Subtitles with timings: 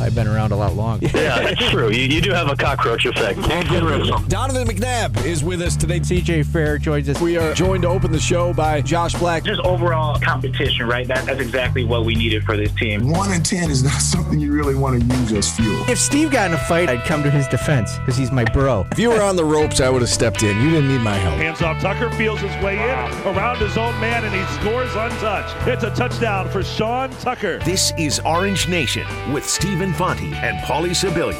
[0.00, 1.06] I've been around a lot longer.
[1.06, 1.90] Yeah, that's true.
[1.90, 3.42] You, you do have a cockroach effect.
[3.42, 4.28] Can't get rid of them.
[4.28, 6.00] Donovan McNabb is with us today.
[6.00, 7.20] CJ Fair joins us.
[7.20, 9.44] We are joined to open the show by Josh Black.
[9.44, 11.06] Just overall competition, right?
[11.08, 13.10] That, that's exactly what we needed for this team.
[13.10, 15.82] One in ten is not something you really want to use as fuel.
[15.88, 18.86] If Steve got in a fight, I'd come to his defense because he's my bro.
[18.92, 20.60] If you were on the ropes, I would have stepped in.
[20.60, 21.36] You didn't need my help.
[21.36, 21.80] Hands off.
[21.80, 25.54] Tucker feels his way in around his own man, and he scores untouched.
[25.66, 27.58] It's a touchdown for Sean Tucker.
[27.60, 29.44] This is Orange Nation with
[29.86, 31.36] Steve Infanti and Paulie Sibilia.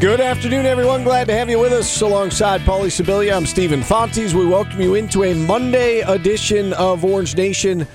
[0.00, 1.04] Good afternoon, everyone.
[1.04, 3.36] Glad to have you with us alongside Paulie Sibilia.
[3.36, 4.32] I'm Stephen Fontes.
[4.32, 7.86] We welcome you into a Monday edition of Orange Nation.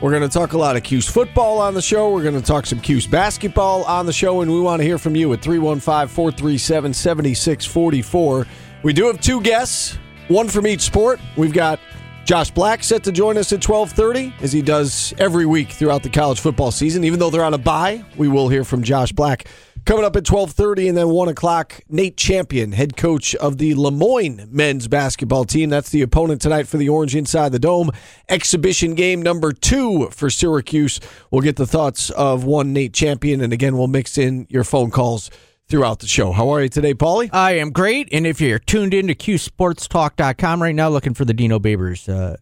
[0.00, 2.12] We're going to talk a lot of Cuse football on the show.
[2.12, 4.98] We're going to talk some Cuse basketball on the show, and we want to hear
[4.98, 8.46] from you at 315 437 7644.
[8.82, 11.20] We do have two guests, one from each sport.
[11.36, 11.78] We've got
[12.24, 16.08] Josh Black set to join us at 12:30 as he does every week throughout the
[16.08, 17.02] college football season.
[17.02, 19.44] Even though they're on a bye, we will hear from Josh Black
[19.84, 23.90] coming up at 12:30 and then 1 o'clock Nate Champion, head coach of the Le
[23.90, 25.68] Moyne men's basketball team.
[25.68, 27.90] That's the opponent tonight for the Orange Inside the Dome
[28.28, 31.00] exhibition game number 2 for Syracuse.
[31.32, 34.92] We'll get the thoughts of one Nate Champion and again we'll mix in your phone
[34.92, 35.28] calls
[35.72, 36.32] throughout the show.
[36.32, 37.30] How are you today, Paulie?
[37.32, 41.32] I am great, and if you're tuned in to QSportsTalk.com right now looking for the
[41.32, 42.36] Dino Babers uh,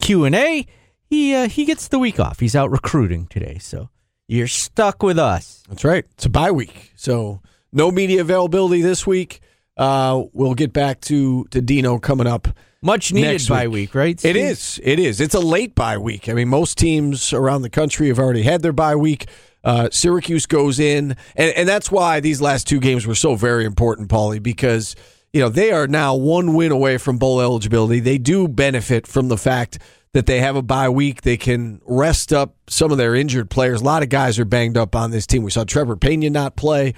[0.00, 0.66] Q&A,
[1.04, 2.40] he, uh, he gets the week off.
[2.40, 3.90] He's out recruiting today, so
[4.28, 5.62] you're stuck with us.
[5.68, 6.06] That's right.
[6.12, 9.40] It's a bye week, so no media availability this week.
[9.76, 12.48] Uh, we'll get back to to Dino coming up.
[12.82, 13.90] Much needed bye week.
[13.90, 14.24] week, right?
[14.24, 14.80] It is.
[14.82, 15.20] It is.
[15.20, 16.28] It's a late bye week.
[16.28, 19.28] I mean, most teams around the country have already had their bye week.
[19.62, 23.64] Uh, Syracuse goes in, and, and that's why these last two games were so very
[23.64, 24.96] important, Paulie, because
[25.32, 28.00] you know they are now one win away from bowl eligibility.
[28.00, 29.78] They do benefit from the fact
[30.12, 31.22] that they have a bye week.
[31.22, 33.80] They can rest up some of their injured players.
[33.80, 35.44] A lot of guys are banged up on this team.
[35.44, 36.94] We saw Trebor Peña not play.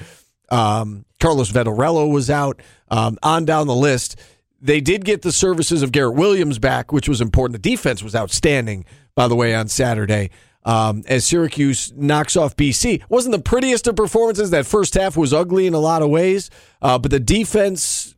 [0.51, 2.61] Um, Carlos Vettorello was out.
[2.89, 4.17] Um, on down the list.
[4.65, 7.63] They did get the services of Garrett Williams back, which was important.
[7.63, 10.31] The defense was outstanding, by the way, on Saturday.
[10.65, 14.49] Um, as Syracuse knocks off BC, wasn't the prettiest of performances.
[14.49, 16.49] That first half was ugly in a lot of ways,
[16.81, 18.15] uh, but the defense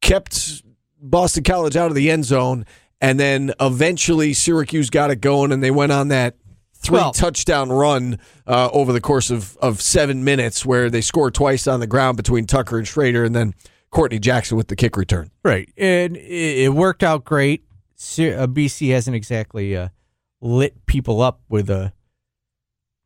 [0.00, 0.62] kept
[0.98, 2.64] Boston College out of the end zone,
[3.02, 6.36] and then eventually Syracuse got it going, and they went on that
[6.76, 11.34] three Well- touchdown run uh, over the course of, of seven minutes, where they scored
[11.34, 13.52] twice on the ground between Tucker and Shrader, and then
[13.90, 15.30] Courtney Jackson with the kick return.
[15.44, 17.64] Right, and it, worked out great.
[17.98, 19.88] Uh, BC hasn't exactly uh,
[20.40, 21.92] lit people up with a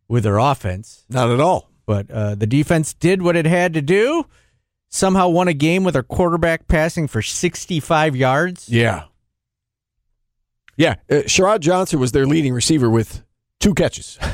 [0.06, 1.70] with their offense, Not at all.
[1.86, 4.26] but uh, the defense did what it had to do.
[4.90, 8.68] Somehow won a game with their quarterback passing for 65 yards.
[8.68, 9.04] Yeah.
[10.76, 10.96] Yeah.
[11.10, 13.22] Uh, Sherrod Johnson was their leading receiver with
[13.60, 14.18] two catches.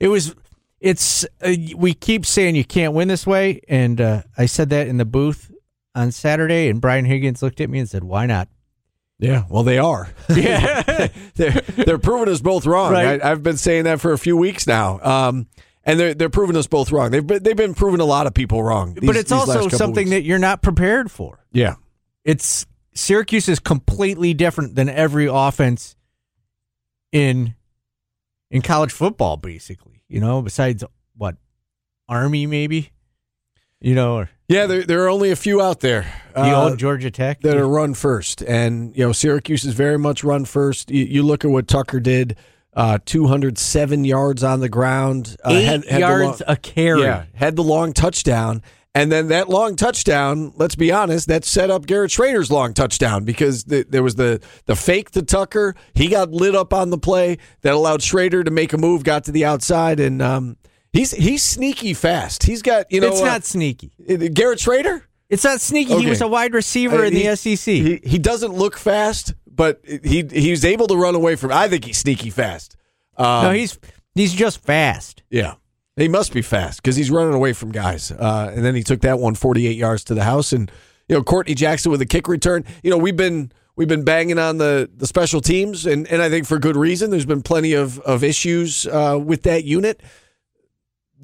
[0.00, 0.34] It was.
[0.80, 1.24] It's.
[1.40, 4.96] Uh, we keep saying you can't win this way, and uh, I said that in
[4.96, 5.51] the booth
[5.94, 8.48] on Saturday, and Brian Higgins looked at me and said, "Why not?"
[9.18, 10.08] Yeah, well, they are.
[10.28, 10.82] Yeah.
[11.34, 12.92] they're they're proving us both wrong.
[12.92, 13.22] Right.
[13.22, 15.46] I, I've been saying that for a few weeks now, um,
[15.84, 17.10] and they're they're proving us both wrong.
[17.10, 18.96] They've been, they've been proving a lot of people wrong.
[19.00, 20.10] but it's also something weeks.
[20.10, 21.44] that you're not prepared for.
[21.52, 21.74] yeah,
[22.24, 25.96] It's Syracuse is completely different than every offense
[27.12, 27.54] in
[28.50, 30.02] in college football, basically.
[30.08, 30.84] You know, besides
[31.16, 31.36] what
[32.08, 32.90] Army, maybe.
[33.80, 34.66] You know, or yeah.
[34.66, 37.40] There there are only a few out there the uh, old Georgia Tech.
[37.40, 40.90] that are run first, and you know Syracuse is very much run first.
[40.90, 42.36] You, you look at what Tucker did.
[42.74, 45.36] Uh, 207 yards on the ground.
[45.44, 47.02] Uh, Eight had- had the yards long- a carry.
[47.02, 48.62] Yeah, had the long touchdown.
[48.94, 53.24] And then that long touchdown, let's be honest, that set up Garrett Shrader's long touchdown
[53.24, 55.74] because the, there was the, the fake to Tucker.
[55.94, 59.24] He got lit up on the play that allowed Shrader to make a move, got
[59.24, 60.56] to the outside, and um,
[60.92, 62.42] he's he's sneaky fast.
[62.44, 63.08] He's got, you know.
[63.08, 63.90] it's uh, not sneaky.
[64.32, 65.02] Garrett Shrader?
[65.28, 65.94] It's not sneaky.
[65.94, 66.02] Okay.
[66.04, 67.74] He was a wide receiver Uh, in he- the SEC.
[67.74, 71.84] He, he doesn't look fast, but he he's able to run away from I think
[71.84, 72.76] he's sneaky fast.
[73.16, 73.78] Um, no, he's
[74.14, 75.22] he's just fast.
[75.30, 75.54] Yeah.
[75.96, 78.10] He must be fast because he's running away from guys.
[78.10, 80.50] Uh, and then he took that one 48 yards to the house.
[80.54, 80.70] And,
[81.06, 82.64] you know, Courtney Jackson with a kick return.
[82.82, 86.30] You know, we've been we've been banging on the, the special teams, and, and I
[86.30, 87.10] think for good reason.
[87.10, 90.02] There's been plenty of, of issues uh, with that unit.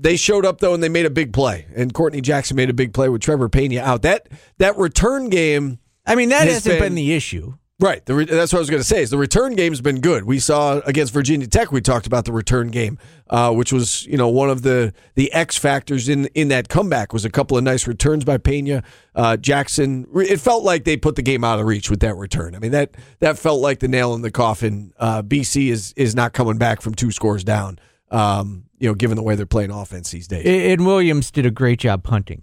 [0.00, 1.66] They showed up though, and they made a big play.
[1.74, 4.02] And Courtney Jackson made a big play with Trebor Peña out.
[4.02, 4.28] That
[4.58, 7.54] that return game, I mean, that Has hasn't been- been the issue.
[7.80, 8.04] Right.
[8.04, 9.02] The re- that's what I was going to say.
[9.02, 10.24] Is the return game's been good.
[10.24, 11.70] We saw against Virginia Tech.
[11.70, 12.98] We talked about the return game,
[13.30, 17.12] uh, which was you know one of the the X factors in in that comeback
[17.12, 18.82] was a couple of nice returns by Pena
[19.14, 20.08] uh, Jackson.
[20.16, 22.56] It felt like they put the game out of reach with that return.
[22.56, 24.92] I mean that that felt like the nail in the coffin.
[24.98, 27.78] Uh, BC is is not coming back from two scores down.
[28.10, 30.46] Um, you know, given the way they're playing offense these days.
[30.46, 32.42] And Williams did a great job punting.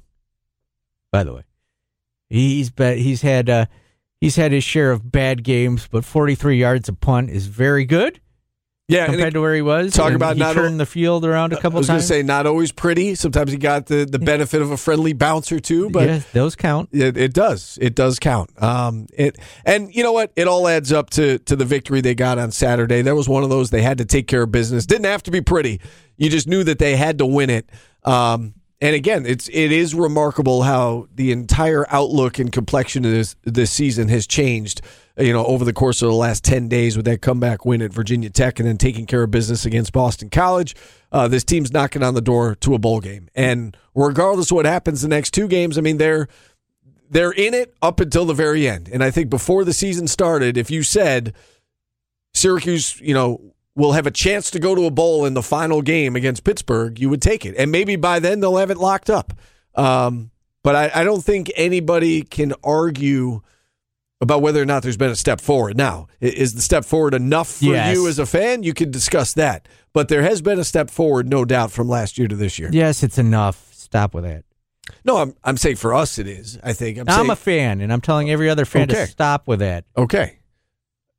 [1.11, 1.43] By the way,
[2.29, 3.49] he's bet he's had.
[3.49, 3.65] Uh,
[4.21, 8.21] He's had his share of bad games, but 43 yards a punt is very good.
[8.87, 9.93] Yeah, compared it, to where he was.
[9.93, 11.75] Talk about he not turned the field around a couple times.
[11.75, 13.15] I was going to say not always pretty.
[13.15, 16.55] Sometimes he got the, the benefit of a friendly bounce or two, but yeah, those
[16.55, 16.89] count.
[16.91, 17.79] It, it does.
[17.81, 18.51] It does count.
[18.61, 20.31] Um, it and you know what?
[20.35, 23.01] It all adds up to to the victory they got on Saturday.
[23.01, 24.85] That was one of those they had to take care of business.
[24.85, 25.81] Didn't have to be pretty.
[26.17, 27.67] You just knew that they had to win it.
[28.03, 33.35] Um, and again, it's it is remarkable how the entire outlook and complexion of this
[33.43, 34.81] this season has changed.
[35.17, 37.93] You know, over the course of the last ten days with that comeback win at
[37.93, 40.75] Virginia Tech, and then taking care of business against Boston College,
[41.11, 43.29] uh, this team's knocking on the door to a bowl game.
[43.33, 46.27] And regardless of what happens the next two games, I mean they're
[47.09, 48.89] they're in it up until the very end.
[48.91, 51.33] And I think before the season started, if you said
[52.33, 55.81] Syracuse, you know, will have a chance to go to a bowl in the final
[55.81, 57.55] game against Pittsburgh, you would take it.
[57.57, 59.33] And maybe by then they'll have it locked up.
[59.75, 60.31] Um,
[60.63, 63.41] but I, I, don't think anybody can argue
[64.21, 65.75] about whether or not there's been a step forward.
[65.75, 67.93] Now, is the step forward enough for yes.
[67.93, 68.63] you as a fan?
[68.63, 69.67] You can discuss that.
[69.91, 72.69] But there has been a step forward, no doubt, from last year to this year.
[72.71, 73.73] Yes, it's enough.
[73.73, 74.45] Stop with that.
[75.03, 76.59] No, I'm I'm saying for us it is.
[76.63, 79.05] I think I'm, I'm saying, a fan, and I'm telling every other fan Okay.
[79.05, 79.85] to stop with that.
[79.97, 80.39] Okay.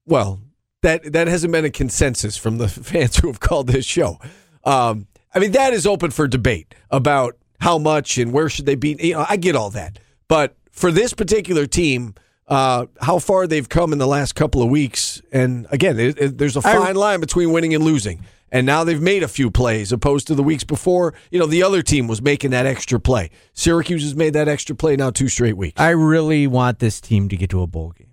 [0.04, 0.40] Well,
[0.86, 4.18] that that hasn't been a consensus from the fans who have called this show.
[4.64, 8.76] Um, I mean, that is open for debate about how much and where should they
[8.76, 8.96] be.
[8.98, 9.98] You know, I get all that,
[10.28, 12.14] but for this particular team,
[12.48, 16.38] uh, how far they've come in the last couple of weeks, and again, it, it,
[16.38, 18.24] there's a fine line between winning and losing.
[18.52, 21.14] And now they've made a few plays, opposed to the weeks before.
[21.32, 23.30] You know, the other team was making that extra play.
[23.54, 25.80] Syracuse has made that extra play now two straight weeks.
[25.80, 28.05] I really want this team to get to a bowl game.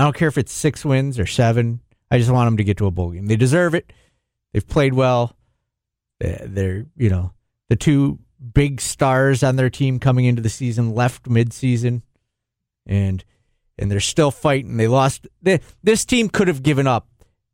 [0.00, 1.80] I don't care if it's six wins or seven.
[2.10, 3.26] I just want them to get to a bowl game.
[3.26, 3.92] They deserve it.
[4.52, 5.36] They've played well.
[6.18, 7.34] They're, you know,
[7.68, 8.18] the two
[8.54, 12.00] big stars on their team coming into the season left midseason,
[12.86, 13.22] and
[13.78, 14.78] and they're still fighting.
[14.78, 15.26] They lost.
[15.42, 17.06] They, this team could have given up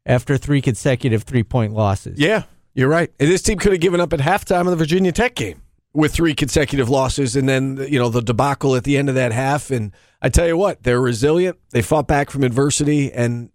[0.04, 2.18] after three consecutive three point losses.
[2.20, 2.44] Yeah,
[2.74, 3.10] you're right.
[3.18, 5.62] This team could have given up at halftime of the Virginia Tech game
[5.96, 9.32] with three consecutive losses, and then you know the debacle at the end of that
[9.32, 9.70] half.
[9.70, 11.58] And I tell you what, they're resilient.
[11.70, 13.50] They fought back from adversity, and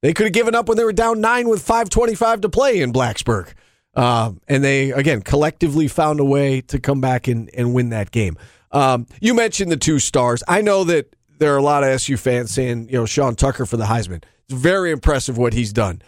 [0.00, 2.80] they could have given up when they were down nine with five twenty-five to play
[2.80, 3.52] in Blacksburg.
[3.94, 8.10] Um, and they again collectively found a way to come back and, and win that
[8.10, 8.38] game.
[8.70, 10.42] Um, you mentioned the two stars.
[10.48, 13.66] I know that there are a lot of SU fans saying, you know, Sean Tucker
[13.66, 14.24] for the Heisman.
[14.44, 16.00] It's very impressive what he's done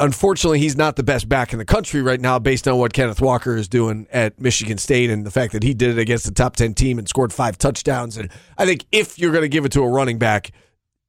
[0.00, 3.20] unfortunately, he's not the best back in the country right now, based on what Kenneth
[3.20, 6.32] Walker is doing at Michigan State and the fact that he did it against the
[6.32, 8.16] top 10 team and scored five touchdowns.
[8.16, 10.50] And I think if you're going to give it to a running back,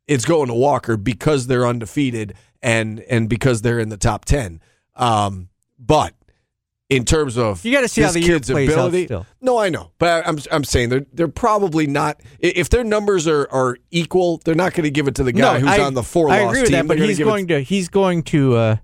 [0.07, 4.59] it's going to Walker because they're undefeated and and because they're in the top 10.
[4.95, 5.49] Um,
[5.79, 6.13] but
[6.91, 9.25] in terms of You gotta see how the kid's ability, still.
[9.41, 12.21] no, I know, but I'm I'm saying they're they're probably not.
[12.39, 15.59] If their numbers are, are equal, they're not going to give it to the guy
[15.59, 16.77] who's I- on the four I loss agree with team.
[16.79, 18.75] that, but he's going to he's going to uh,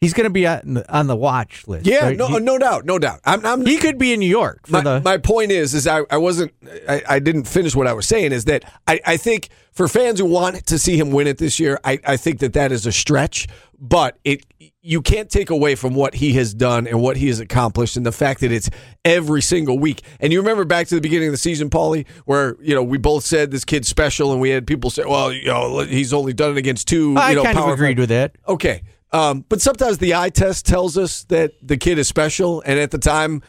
[0.00, 1.86] he's going to be on the, on the watch list.
[1.86, 2.16] Yeah, right?
[2.16, 3.20] no, He- no doubt, no doubt.
[3.24, 5.00] I'm, I'm he could be in New York for my, the.
[5.02, 6.52] my point is, is I, I wasn't,
[6.88, 8.32] I, I didn't finish what I was saying.
[8.32, 11.60] Is that I, I think for fans who want to see him win it this
[11.60, 13.46] year, I, I think that that is a stretch.
[13.82, 14.44] But it,
[14.82, 18.04] you can't take away from what he has done and what he has accomplished, and
[18.04, 18.68] the fact that it's
[19.06, 20.02] every single week.
[20.20, 22.98] And you remember back to the beginning of the season, Paulie, where you know we
[22.98, 26.34] both said this kid's special, and we had people say, "Well, you know, he's only
[26.34, 27.16] done it against two.
[27.16, 28.36] I you know, kind of agreed with that.
[28.46, 28.82] Okay.
[29.12, 32.62] Um, but sometimes the eye test tells us that the kid is special.
[32.64, 33.42] And at the time,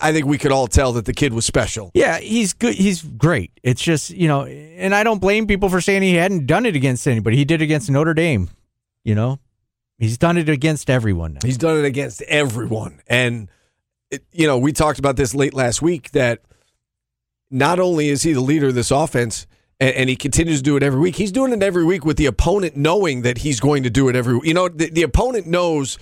[0.00, 1.90] I think we could all tell that the kid was special.
[1.94, 2.74] Yeah, he's good.
[2.74, 3.52] He's great.
[3.62, 6.76] It's just you know, and I don't blame people for saying he hadn't done it
[6.76, 7.36] against anybody.
[7.36, 8.50] He did against Notre Dame.
[9.04, 9.38] You know,
[9.98, 11.34] he's done it against everyone.
[11.34, 11.40] Now.
[11.44, 13.00] He's done it against everyone.
[13.06, 13.48] And,
[14.10, 16.42] it, you know, we talked about this late last week that
[17.50, 19.46] not only is he the leader of this offense,
[19.80, 22.16] and, and he continues to do it every week, he's doing it every week with
[22.16, 24.44] the opponent knowing that he's going to do it every week.
[24.44, 25.98] You know, the, the opponent knows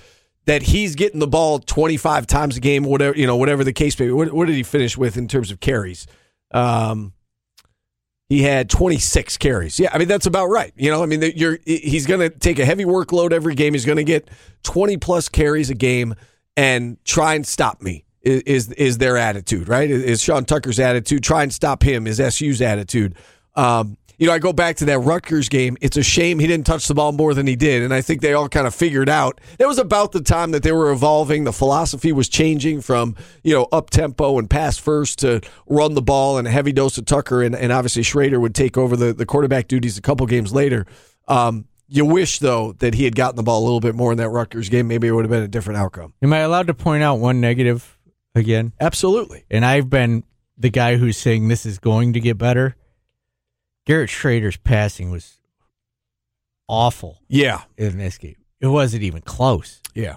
[0.47, 3.99] that he's getting the ball 25 times a game, whatever, you know, whatever the case
[3.99, 4.13] may be.
[4.13, 6.07] What, what did he finish with in terms of carries?
[6.53, 7.13] Um,
[8.29, 9.81] he had 26 carries.
[9.81, 10.73] Yeah, I mean that's about right.
[10.77, 13.73] You know, I mean you're he's going to take a heavy workload every game.
[13.73, 14.29] He's going to get
[14.65, 16.15] 20 plus carries a game
[16.57, 18.05] and try and stop me.
[18.21, 19.91] Is is, is their attitude right?
[19.91, 21.23] Is Sean Tucker's attitude?
[21.23, 22.07] Try and stop him.
[22.07, 23.15] Is SU's attitude?
[23.55, 25.77] Um, you know, I go back to that Rutgers game.
[25.81, 28.21] It's a shame he didn't touch the ball more than he did, and I think
[28.21, 29.41] they all kind of figured out.
[29.61, 31.45] It was about the time that they were evolving.
[31.45, 33.15] The philosophy was changing from
[33.45, 36.99] you know up tempo and pass first to run the ball and a heavy dose
[36.99, 40.27] of Tucker, and, and obviously Shrader would take over the, the quarterback duties a couple
[40.27, 40.85] games later.
[41.29, 44.19] Um, you wish though that he had gotten the ball a little bit more in
[44.19, 44.89] that Rutgers game.
[44.89, 46.13] Maybe it would have been a different outcome.
[46.23, 47.99] Am I allowed to point out one negative
[48.35, 48.73] again?
[48.81, 49.45] Absolutely.
[49.49, 50.25] And I've been
[50.57, 52.77] the guy who's saying this is going to get better.
[53.89, 55.39] Garrett Shrader's passing was
[56.69, 57.63] awful Yeah.
[57.79, 58.37] in this game.
[58.61, 59.81] It wasn't even close.
[59.95, 60.17] Yeah.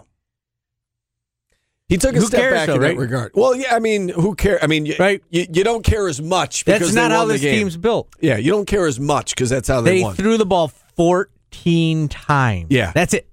[1.87, 2.95] He took a Who step cares, back though, in right?
[2.95, 3.31] that regard.
[3.33, 4.59] Well, yeah, I mean, who cares?
[4.61, 5.23] I mean, you, Right.
[5.29, 7.59] you, you don't care as much because That's not how the this game.
[7.59, 8.09] team's built.
[8.19, 10.15] Yeah, you don't care as much because that's how they, They won.
[10.15, 12.67] threw the ball 14 times.
[12.69, 12.91] Yeah.
[12.93, 13.27] That's it.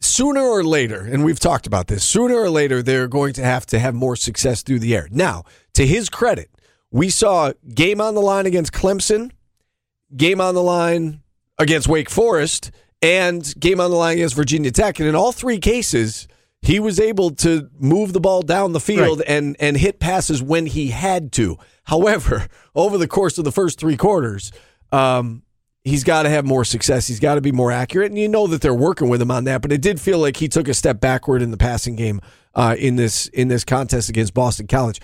[0.00, 3.64] sooner or later, and we've talked about this, sooner or later, they're going to have
[3.66, 5.08] to have more success through the air.
[5.10, 6.50] Now, to his credit,
[6.94, 9.32] we saw game on the line against Clemson,
[10.16, 11.22] game on the line
[11.58, 12.70] against Wake Forest,
[13.02, 15.00] and game on the line against Virginia Tech.
[15.00, 16.28] And in all three cases,
[16.62, 20.66] he was able to move the ball down the field and, and hit passes when
[20.66, 21.58] he had to.
[21.82, 22.46] However,
[22.76, 24.52] over the course of the first three quarters,
[24.92, 25.42] um,
[25.82, 27.08] he's got to have more success.
[27.08, 29.42] He's got to be more accurate, and you know that they're working with him on
[29.44, 29.62] that.
[29.62, 32.20] But it did feel like he took a step backward in the passing game
[32.54, 35.00] uh, in this in this contest against Boston College.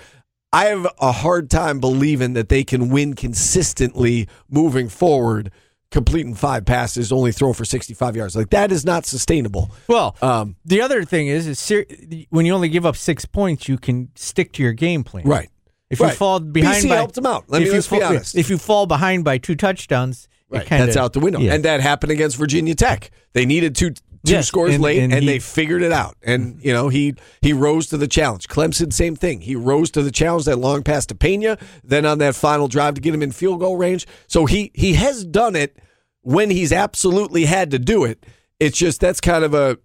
[0.53, 5.53] I have a hard time believing that they can win consistently moving forward,
[5.91, 8.35] completing five passes, only throw for sixty five yards.
[8.35, 9.71] Like that is not sustainable.
[9.89, 11.87] Well, Um, the other thing is, is ser-
[12.31, 15.25] when you only give up six points, you can stick to your game plan.
[15.25, 15.51] Right.
[15.89, 17.45] If you fall behind BC by, helped him out.
[17.49, 18.37] Let if me- let's be honest.
[18.37, 20.63] If you fall behind by two touchdowns, Right.
[20.63, 21.41] it kinda, That's out the window.
[21.41, 21.55] Yeah.
[21.55, 23.11] And that happened against Virginia Tech.
[23.33, 23.93] They needed two
[24.25, 26.17] two Yes, scores and- late and and, he- they figured it out.
[26.23, 26.67] And mm-hmm.
[26.67, 28.49] you know, he he rose to the challenge.
[28.49, 29.41] Clemson same thing.
[29.41, 32.95] He rose to the challenge that long pass to Pena, then on that final drive
[32.95, 34.07] to get him in field goal range.
[34.27, 35.79] So he he has done it
[36.23, 38.27] when he's absolutely had to do it.
[38.59, 39.79] It's just that's kind of a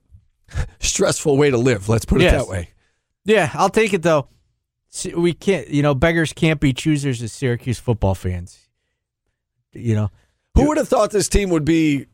[0.79, 2.33] stressful way to live, let's put it Yes.
[2.43, 2.69] that way.
[3.23, 4.27] Yeah, I'll take it though.
[5.15, 8.59] We can't, you know, beggars can't be choosers as Syracuse football fans.
[9.73, 10.11] You know,
[10.55, 12.05] Who would have thought this team would be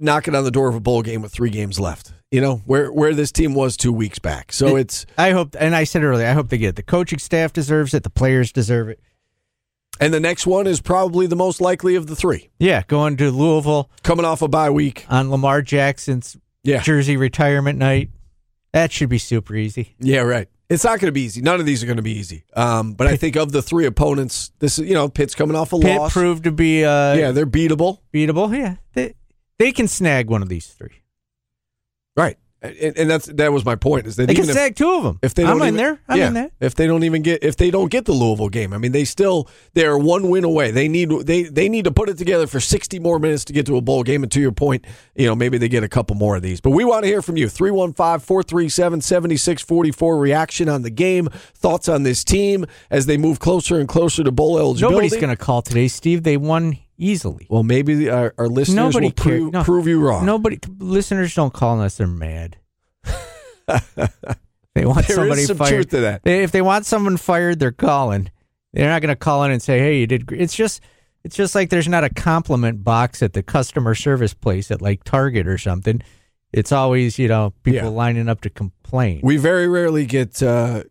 [0.00, 2.12] knocking on the door of a bowl game with 3 games left?
[2.30, 4.52] You know, where where this team was 2 weeks back.
[4.52, 6.76] So It- it's I hope, and I said earlier, I hope they get it.
[6.76, 8.02] The coaching staff deserves it.
[8.04, 9.00] The players deserve it.
[10.00, 12.48] And the next one is probably the most likely of the three.
[12.58, 15.04] Yeah, going to Louisville Coming off a bye week.
[15.10, 16.80] on Lamar Jackson's Yeah.
[16.82, 18.10] jersey retirement night.
[18.72, 19.96] That should be super easy.
[19.98, 20.48] Yeah, right.
[20.70, 21.42] It's not going to be easy.
[21.42, 22.44] None of these are going to be easy.
[22.54, 25.72] Um, but I think of the three opponents, this is, you know, Pitt's coming off
[25.72, 26.12] a Pitt loss.
[26.12, 27.98] proved to be uh, yeah, they're beatable.
[28.14, 28.56] beatable.
[28.56, 29.14] Yeah, they,
[29.60, 31.02] they can snag one of these three.
[32.16, 32.38] Right.
[32.62, 34.90] And, and that's that was my point is that They can even if, snag two
[34.90, 35.18] of them.
[35.22, 35.98] if they don't I'm in there.
[36.08, 36.50] I'm yeah, in there.
[36.60, 39.04] If they don't even get if they don't get the Louisville game, I mean they
[39.04, 40.70] still they're one win away.
[40.70, 43.66] They need they they need to put it together for 60 more minutes to get
[43.66, 46.16] to a bowl game and to your point, you know, maybe they get a couple
[46.16, 46.62] more of these.
[46.62, 47.46] But we want to hear from you.
[47.48, 54.24] 315-437-7644 reaction on the game, thoughts on this team as they move closer and closer
[54.24, 54.94] to bowl eligibility.
[54.94, 56.24] Nobody's going to call today, Steve.
[56.24, 57.46] They won easily.
[57.50, 59.24] Well, maybe our, our listeners Nobody will cares.
[59.40, 59.64] prove, No.
[59.64, 60.24] prove you wrong.
[60.26, 62.56] Nobody listeners don't call unless they're mad.
[63.66, 65.70] they want There is somebody some fired.
[65.70, 66.22] truth to that.
[66.24, 68.30] They- if they want someone fired, they're calling.
[68.72, 70.40] They're not going to call in and say, "Hey, you did." Great.
[70.40, 70.80] It's just,
[71.24, 75.02] it's just like there's not a compliment box at the customer service place at like
[75.02, 76.00] Target or something.
[76.52, 77.96] It's always, you know, people Yeah.
[77.96, 79.20] lining up to complain.
[79.24, 80.84] We very rarely get uh,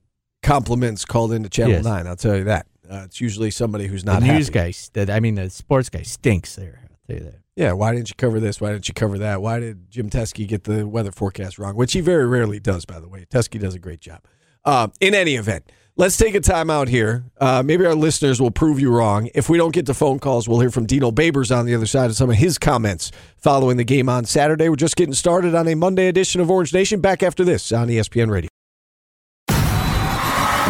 [0.43, 1.83] compliments called into Channel Yes.
[1.85, 2.65] 9, I'll tell you that.
[2.89, 4.71] Uh, it's usually somebody who's the not news happy.
[4.71, 6.79] guy, that I mean, the sports guy stinks there.
[6.83, 7.39] I'll tell you that.
[7.55, 8.61] Yeah, why didn't you cover this?
[8.61, 9.41] Why didn't you cover that?
[9.41, 11.75] Why did Jim Teske get the weather forecast wrong?
[11.75, 13.25] Which he very rarely does, by the way.
[13.29, 14.21] Teske does a great job.
[14.63, 17.25] Uh, in any event, let's take a time out here.
[17.39, 19.29] Uh, maybe our listeners will prove you wrong.
[19.35, 21.85] If we don't get to phone calls, we'll hear from Dino Babers on the other
[21.85, 24.69] side of some of his comments following the game on Saturday.
[24.69, 27.01] We're just getting started on a Monday edition of Orange Nation.
[27.01, 28.49] Back after this on ESPN Radio.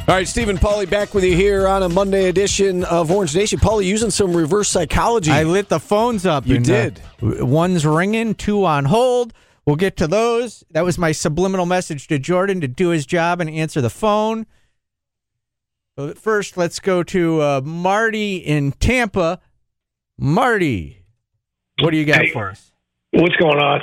[0.05, 3.59] All right, Stephen Paulie back with you here on a Monday edition of Orange Nation.
[3.59, 5.29] Paulie using some reverse psychology.
[5.29, 6.47] I lit the phones up.
[6.47, 6.99] You and, did.
[7.21, 9.33] Uh, one's ringing, two on hold.
[9.65, 10.63] We'll get to those.
[10.71, 14.45] That was my subliminal message to Jordan to do his job and answer the phone.
[15.95, 19.39] But first, let's go to uh, Marty in Tampa.
[20.17, 21.05] Marty,
[21.81, 22.31] what do you got Hey.
[22.31, 22.71] for us?
[23.11, 23.79] what's going on.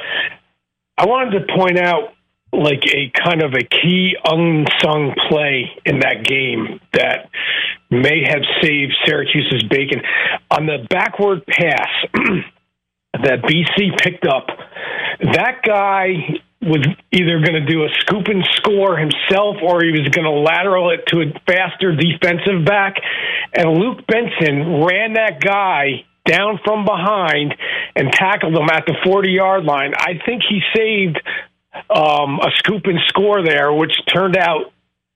[0.99, 2.13] I wanted to point out
[2.53, 7.31] like a kind of a key unsung play in that game that
[7.91, 10.03] may have saved Syracuse's bacon
[10.51, 11.89] on the backward pass
[13.13, 14.47] that BC picked up.
[15.33, 20.09] That guy was either going to do a scoop and score himself or he was
[20.11, 22.97] going to lateral it to a faster defensive back.
[23.55, 27.55] And Luke Benson ran that guy down from behind
[27.97, 29.95] and tackled him at the 40 yard line.
[29.97, 31.19] I think he saved
[31.89, 34.73] um, a scoop and score there, which turned out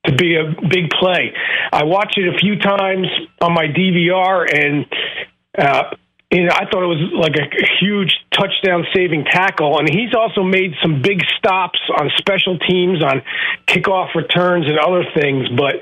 [0.06, 1.32] to be a big play.
[1.72, 3.06] I watched it a few times
[3.40, 4.86] on my DVR, and
[5.56, 5.94] uh,
[6.34, 7.46] you know, I thought it was like a,
[7.80, 9.78] huge touchdown saving tackle.
[9.78, 13.22] And he's also made some big stops on special teams, on
[13.66, 15.48] kickoff returns, and other things.
[15.56, 15.76] But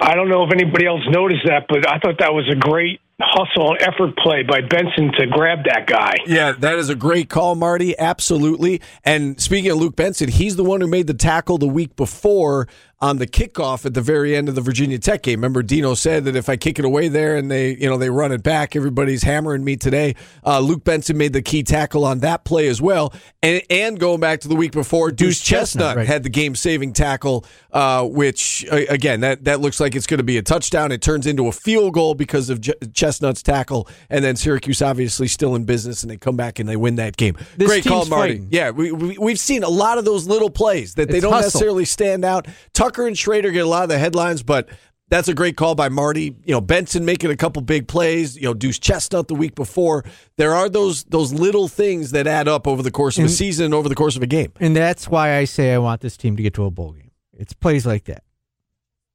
[0.00, 3.00] I don't know if anybody else noticed that, but I thought that was a great
[3.20, 6.14] hustle and effort play by Benson to grab that guy.
[6.26, 7.98] Yeah, that is a great call, Marty.
[7.98, 8.80] Absolutely.
[9.04, 12.68] And speaking of Luke Benson, he's the one who made the tackle the week before
[13.00, 15.38] on the kickoff at the very end of the Virginia Tech game.
[15.38, 18.10] Remember, Dino said that if I kick it away there and they, you know, they
[18.10, 20.16] run it back, everybody's hammering me today.
[20.44, 23.14] Uh, Luke Benson made the key tackle on that play as well.
[23.40, 26.06] And, and going back to the week before, Deuce, Deuce Chestnut, Chestnut right.
[26.06, 30.38] had the game-saving tackle, uh, which again, that that looks like it's going to be
[30.38, 30.90] a touchdown.
[30.90, 35.28] It turns into a field goal because of J- Chestnut's tackle, and then Syracuse obviously
[35.28, 37.36] still in business, and they come back and they win that game.
[37.56, 38.34] This Great call, Marty.
[38.34, 38.48] Fighting.
[38.50, 41.32] Yeah, we, we have seen a lot of those little plays that they it's don't
[41.32, 41.46] hustle.
[41.46, 42.48] necessarily stand out.
[42.88, 44.66] Tucker and Shrader get a lot of the headlines, but
[45.10, 46.34] that's a great call by Marty.
[46.44, 48.34] You know, Benson making a couple big plays.
[48.34, 50.06] You know, Deuce Chestnut the week before.
[50.38, 53.32] There are those those little things that add up over the course of and, a
[53.32, 56.16] season, over the course of a game, and that's why I say I want this
[56.16, 57.10] team to get to a bowl game.
[57.36, 58.22] It's plays like that.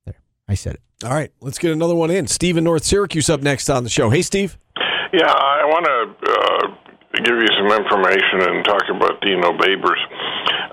[0.05, 0.81] There, I said it.
[1.03, 2.27] All right, let's get another one in.
[2.27, 4.11] Steve in North Syracuse up next on the show.
[4.11, 4.59] Hey, Steve.
[5.11, 10.01] Yeah, I want to uh, give you some information and talk about Dino Babers.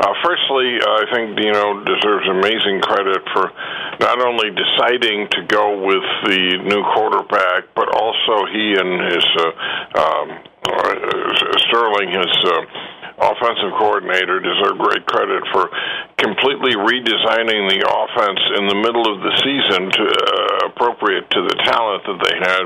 [0.00, 3.52] Uh, firstly, I think Dino deserves amazing credit for
[4.00, 10.00] not only deciding to go with the new quarterback, but also he and his uh,
[10.00, 10.26] um,
[10.64, 15.68] uh, Sterling, his uh, offensive coordinator, deserve great credit for
[16.16, 21.56] completely redesigning the offense in the middle of the season to uh, appropriate to the
[21.68, 22.64] talent that they had,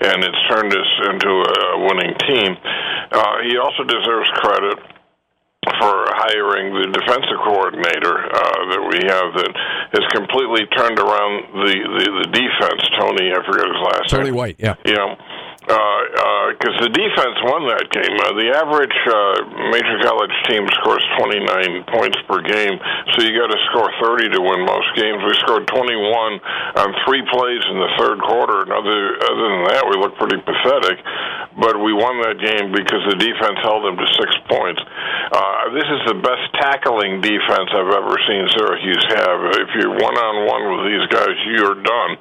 [0.00, 2.56] and it's turned us into a winning team.
[3.12, 4.78] Uh, he also deserves credit
[5.76, 9.52] for hiring the defensive coordinator uh, that we have that
[9.92, 12.80] has completely turned around the, the, the defense.
[12.96, 14.34] Tony, I forget his last Tony name.
[14.34, 14.74] White, yeah.
[14.86, 15.16] You know,
[15.60, 18.16] because uh, uh, the defense won that game.
[18.16, 22.80] Uh, the average uh, major college team scores 29 points per game,
[23.12, 25.20] so you got to score 30 to win most games.
[25.20, 29.84] We scored 21 on three plays in the third quarter, and other other than that,
[29.84, 30.96] we looked pretty pathetic.
[31.60, 34.80] But we won that game because the defense held them to six points.
[34.80, 39.38] Uh, this is the best tackling defense I've ever seen Syracuse have.
[39.60, 42.12] If you're one on one with these guys, you're done.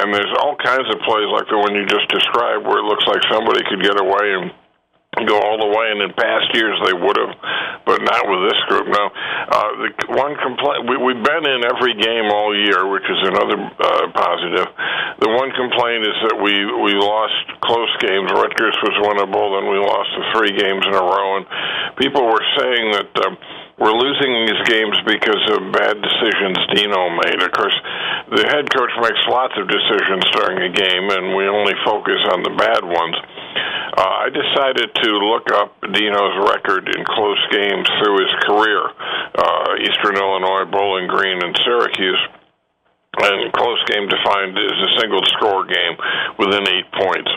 [0.00, 3.04] And there's all kinds of plays like the one you just described where it looks
[3.06, 4.52] like somebody could get away and
[5.26, 7.34] go all the way, and in past years they would have,
[7.82, 8.86] but not with this group.
[8.94, 13.20] Now, uh, the one complaint we, we've been in every game all year, which is
[13.26, 14.70] another uh, positive.
[15.18, 18.30] The one complaint is that we we lost close games.
[18.30, 21.46] Rutgers was winnable, then we lost the three games in a row, and
[21.98, 23.10] people were saying that.
[23.18, 23.34] Uh,
[23.80, 27.40] we're losing these games because of bad decisions Dino made.
[27.40, 27.74] Of course,
[28.28, 32.44] the head coach makes lots of decisions during a game, and we only focus on
[32.44, 33.16] the bad ones.
[33.96, 38.84] Uh, I decided to look up Dino's record in close games through his career
[39.34, 42.20] uh, Eastern Illinois, Bowling Green, and Syracuse.
[43.20, 45.96] And close game defined is a single score game
[46.38, 47.30] within eight points.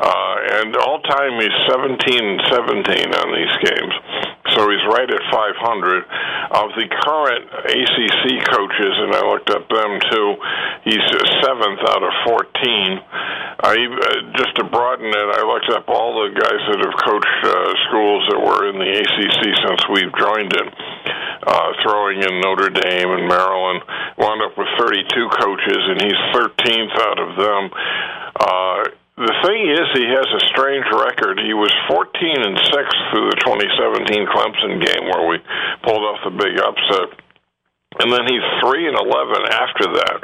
[0.00, 3.94] Uh, and all time he's 17 and 17 on these games.
[4.56, 6.04] So he's right at 500.
[6.50, 10.28] Of the current ACC coaches, and I looked up them too,
[10.82, 11.04] he's
[11.46, 12.98] seventh out of 14.
[13.60, 17.40] I, uh, just to broaden it, I looked up all the guys that have coached
[17.44, 20.68] uh, schools that were in the ACC since we've joined it,
[21.06, 23.82] uh, throwing in Notre Dame and Maryland.
[24.18, 25.08] Wound up with 32
[25.40, 27.62] coaches, and he's 13th out of them.
[28.36, 28.80] Uh,
[29.20, 31.36] the thing is, he has a strange record.
[31.44, 35.36] He was 14 and six through the 2017 Clemson game where we
[35.84, 37.20] pulled off the big upset.
[37.98, 40.18] And then he's three and eleven after that.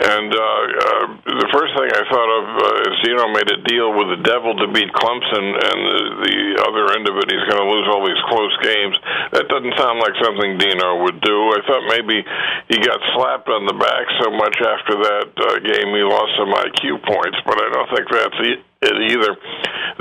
[0.00, 3.60] And uh, uh, the first thing I thought of uh, is, you know, made a
[3.68, 7.44] deal with the devil to beat Clemson, and the, the other end of it, he's
[7.52, 8.96] going to lose all these close games.
[9.36, 11.36] That doesn't sound like something Dino would do.
[11.52, 12.24] I thought maybe
[12.72, 16.48] he got slapped on the back so much after that uh, game he lost some
[16.48, 19.32] IQ points, but I don't think that's it it either.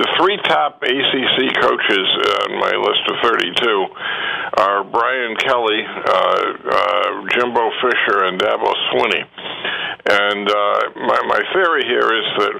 [0.01, 2.07] The three top ACC coaches
[2.41, 3.53] on my list of 32
[4.57, 6.41] are Brian Kelly, uh,
[6.73, 9.21] uh, Jimbo Fisher, and Dabo Swinney.
[10.09, 12.55] And uh, my, my theory here is that,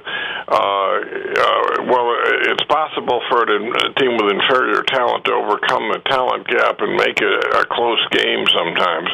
[1.90, 2.14] well,
[2.46, 7.18] it's possible for a team with inferior talent to overcome the talent gap and make
[7.18, 9.10] it a close game sometimes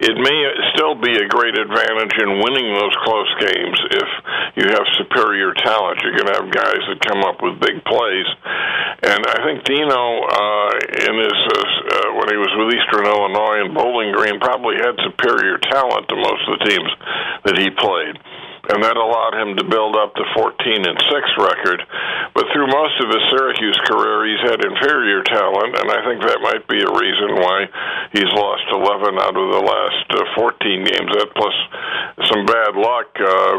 [0.00, 0.38] it may
[0.74, 4.10] still be a great advantage in winning those close games if
[4.56, 6.00] you have superior talent.
[6.02, 8.28] You're going to have guys that come up with big plays,
[9.02, 10.70] and I think Dino, uh,
[11.06, 14.94] in his uh, uh, when he was with Eastern Illinois and Bowling Green, probably had
[15.02, 16.90] superior talent to most of the teams
[17.44, 18.16] that he played
[18.68, 21.80] and that allowed him to build up the 14 and 6 record.
[22.34, 26.42] But through most of his Syracuse career, he's had inferior talent, and I think that
[26.42, 27.70] might be a reason why
[28.12, 31.10] he's lost 11 out of the last uh, 14 games.
[31.14, 31.56] That plus
[32.26, 33.54] some bad luck uh,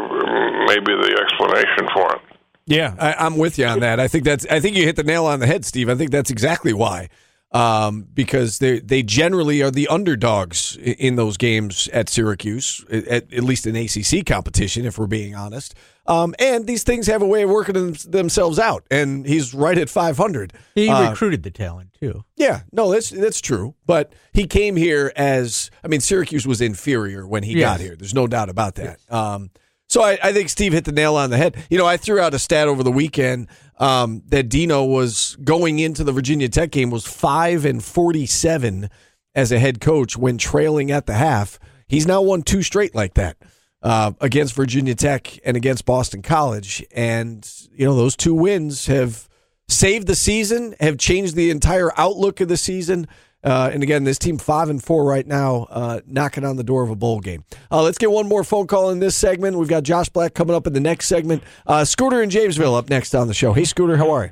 [0.68, 2.22] may be the explanation for it.
[2.68, 4.00] Yeah, I, I'm with you on that.
[4.00, 4.46] I think that's.
[4.46, 5.90] I think you hit the nail on the head, Steve.
[5.90, 7.10] I think that's exactly why
[7.52, 13.44] um, because they they generally are the underdogs in those games at Syracuse, at, at
[13.44, 15.74] least in ACC competition, if we're being honest.
[16.06, 19.78] Um, and these things have a way of working them, themselves out, and he's right
[19.78, 20.54] at 500.
[20.74, 22.24] He uh, recruited the talent too.
[22.36, 23.76] Yeah, no, that's that's true.
[23.86, 27.62] But he came here as I mean, Syracuse was inferior when he yes.
[27.62, 27.96] got here.
[27.96, 29.00] There's no doubt about that.
[29.00, 29.12] Yes.
[29.12, 29.52] Um,
[29.90, 31.58] so I, I, think Steve hit the nail on the head.
[31.72, 33.48] You know, I threw out a stat over the weekend
[33.80, 38.90] um, that Dino was going into the Virginia Tech game was five and forty-seven
[39.36, 41.60] as a head coach when trailing at the half.
[41.88, 43.38] He's now won two straight like that
[43.82, 49.28] uh, against Virginia Tech and against Boston College, and you know those two wins have
[49.68, 53.08] saved the season, have changed the entire outlook of the season.
[53.44, 56.84] Uh, and again, this team five and four right now, uh, knocking on the door
[56.84, 57.44] of a bowl game.
[57.72, 59.58] Uh, let's get one more phone call in this segment.
[59.58, 61.44] We've got Josh Black coming up in the next segment.
[61.66, 63.54] Uh, Scooter in Jamesville up next on the show.
[63.54, 64.32] Hey, Scooter, how are you?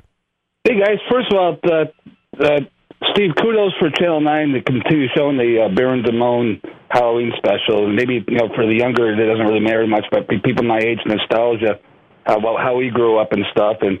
[0.64, 1.84] Hey guys, first of all, uh,
[2.44, 2.60] uh,
[3.12, 7.88] Steve, kudos for Channel Nine to continue showing the Baron Daemon Halloween special.
[7.88, 10.98] Maybe you know for the younger, it doesn't really matter much, but people my age,
[11.06, 11.78] nostalgia
[12.26, 13.78] about how we grew up and stuff.
[13.80, 13.98] And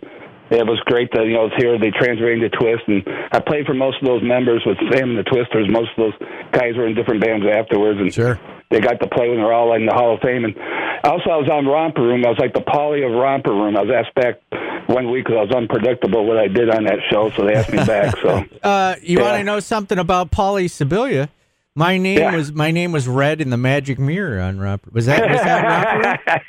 [0.50, 1.78] it was great that you know I was here.
[1.78, 5.18] They transferred to Twist, and I played for most of those members with Sam and
[5.18, 5.68] the Twisters.
[5.68, 8.40] Most of those guys were in different bands afterwards, and sure.
[8.70, 10.44] they got to play when they're all in the Hall of Fame.
[10.44, 10.56] And
[11.04, 12.24] also, I was on Romper Room.
[12.24, 13.76] I was like the Paulie of Romper Room.
[13.76, 14.40] I was asked back
[14.88, 17.70] one week because I was unpredictable what I did on that show, so they asked
[17.70, 18.16] me back.
[18.22, 19.24] So, uh, you yeah.
[19.24, 21.28] want to know something about Paulie Sibilia?
[21.74, 22.34] My name yeah.
[22.34, 24.90] was my name was read in the Magic Mirror on Romper.
[24.92, 26.42] Was that was that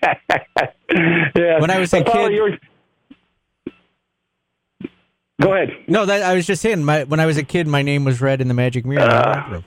[0.57, 0.71] Romper?
[1.39, 1.59] yeah.
[1.59, 2.59] When I was a kid.
[5.41, 5.69] Go ahead.
[5.87, 6.83] No, that I was just saying.
[6.83, 9.01] My when I was a kid, my name was read in the Magic Mirror.
[9.01, 9.61] Uh,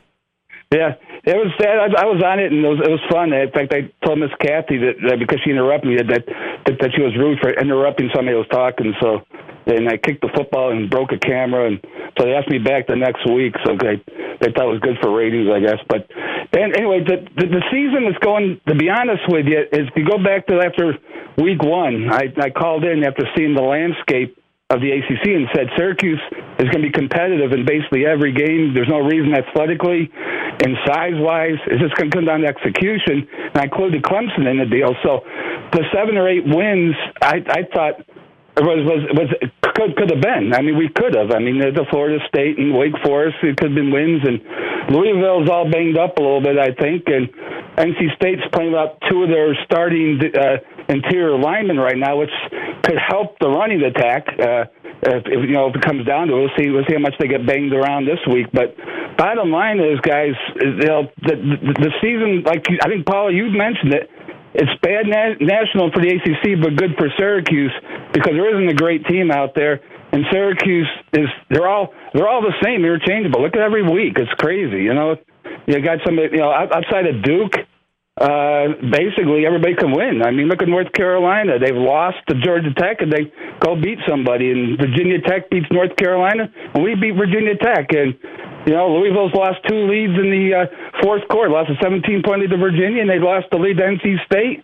[0.72, 1.76] yeah, it was sad.
[1.76, 3.32] I, I was on it, and it was, it was fun.
[3.32, 6.90] In fact, I told Miss Kathy that, that because she interrupted me, that, that that
[6.96, 8.96] she was rude for interrupting somebody who was talking.
[9.00, 9.20] So,
[9.68, 11.76] and I kicked the football and broke a camera, and
[12.16, 13.52] so they asked me back the next week.
[13.64, 14.00] So they
[14.40, 15.80] they thought it was good for ratings, I guess.
[15.88, 16.08] But
[16.56, 18.60] and anyway, the, the the season is going.
[18.68, 20.96] To be honest with you, is if you go back to after
[21.36, 24.40] week one, I I called in after seeing the landscape
[24.72, 26.20] of the ACC and said Syracuse
[26.58, 28.72] is going to be competitive in basically every game.
[28.72, 31.60] There's no reason athletically and size wise.
[31.68, 33.28] It's just going to come down to execution.
[33.28, 34.96] And I included Clemson in the deal.
[35.04, 35.20] So
[35.76, 38.00] the seven or eight wins, I, I thought
[38.60, 39.28] was was was
[39.76, 40.52] could could have been.
[40.52, 41.32] I mean, we could have.
[41.32, 44.44] I mean, the Florida State and Wake Forest it could have been wins, and
[44.92, 47.32] Louisville's all banged up a little bit, I think, and
[47.80, 50.60] NC State's playing about two of their starting uh,
[50.92, 52.30] interior linemen right now, which
[52.84, 54.28] could help the running attack.
[54.38, 54.64] Uh,
[55.02, 57.00] if, if you know if it comes down to it, we'll see we'll see how
[57.00, 58.46] much they get banged around this week.
[58.52, 58.76] But
[59.16, 63.50] bottom line is, guys, you know, the, the, the season, like I think Paul, you
[63.50, 64.10] mentioned it
[64.54, 67.72] it's bad na- national for the ACC, but good for Syracuse
[68.12, 69.80] because there isn't a great team out there.
[70.12, 73.40] And Syracuse is they're all they're all the same, interchangeable.
[73.40, 74.82] Look at every week; it's crazy.
[74.84, 75.16] You know,
[75.66, 77.54] you got somebody you know outside of Duke.
[78.22, 80.22] Uh, basically, everybody can win.
[80.22, 83.26] I mean, look at North Carolina; they've lost to Georgia Tech, and they
[83.58, 84.52] go beat somebody.
[84.54, 87.90] And Virginia Tech beats North Carolina, and we beat Virginia Tech.
[87.90, 88.14] And
[88.62, 91.50] you know, Louisville's lost two leads in the uh, fourth quarter.
[91.50, 94.62] Lost a 17 point lead to Virginia, and they lost the lead to NC State.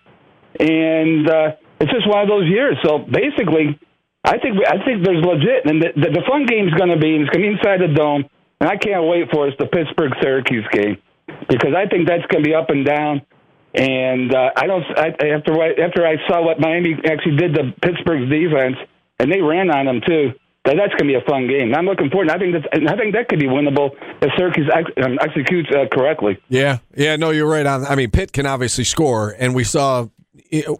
[0.62, 2.78] And uh, it's just one of those years.
[2.86, 3.74] So basically,
[4.22, 7.10] I think I think there's legit, and the, the, the fun game's going to be,
[7.10, 8.22] and it's going to be inside the dome.
[8.62, 9.50] And I can't wait for.
[9.50, 11.02] It's the Pittsburgh Syracuse game
[11.50, 13.26] because I think that's going to be up and down.
[13.74, 18.30] And uh, I don't I, after after I saw what Miami actually did to Pittsburgh's
[18.30, 18.76] defense,
[19.18, 20.32] and they ran on them too
[20.76, 21.74] that's going to be a fun game.
[21.74, 22.30] I'm looking forward.
[22.30, 25.86] I think that's, I think that could be winnable if Syracuse ex, um, executes uh,
[25.90, 26.38] correctly.
[26.48, 27.86] Yeah, yeah, no, you're right on.
[27.86, 30.08] I mean, Pitt can obviously score, and we saw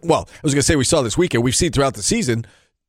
[0.03, 1.43] well, I was going to say we saw this weekend.
[1.43, 2.45] We've seen throughout the season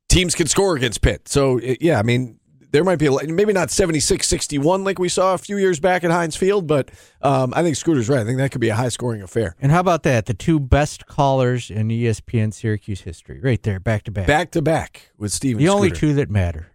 [0.08, 1.28] teams can score against Pitt.
[1.28, 2.38] So yeah, I mean
[2.70, 6.10] there might be a, maybe not 76-61 like we saw a few years back at
[6.10, 6.90] Heinz Field, but
[7.22, 8.20] um, I think Scooter's right.
[8.20, 9.56] I think that could be a high scoring affair.
[9.60, 10.26] And how about that?
[10.26, 14.26] The two best callers in ESPN Syracuse history, right there, back to back.
[14.26, 15.58] Back to back with Steven.
[15.62, 16.72] the only two that matter.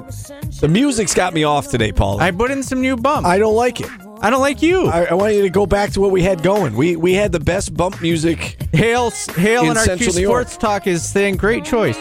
[0.61, 2.21] the music's got me off today, Paulie.
[2.21, 3.25] I put in some new bump.
[3.25, 3.89] I don't like it.
[4.21, 4.85] I don't like you.
[4.85, 6.75] I, I want you to go back to what we had going.
[6.75, 8.57] We we had the best bump music.
[8.73, 10.49] Hale, Hale, In and our Central Q New York.
[10.49, 11.97] Sports Talk is saying great choice.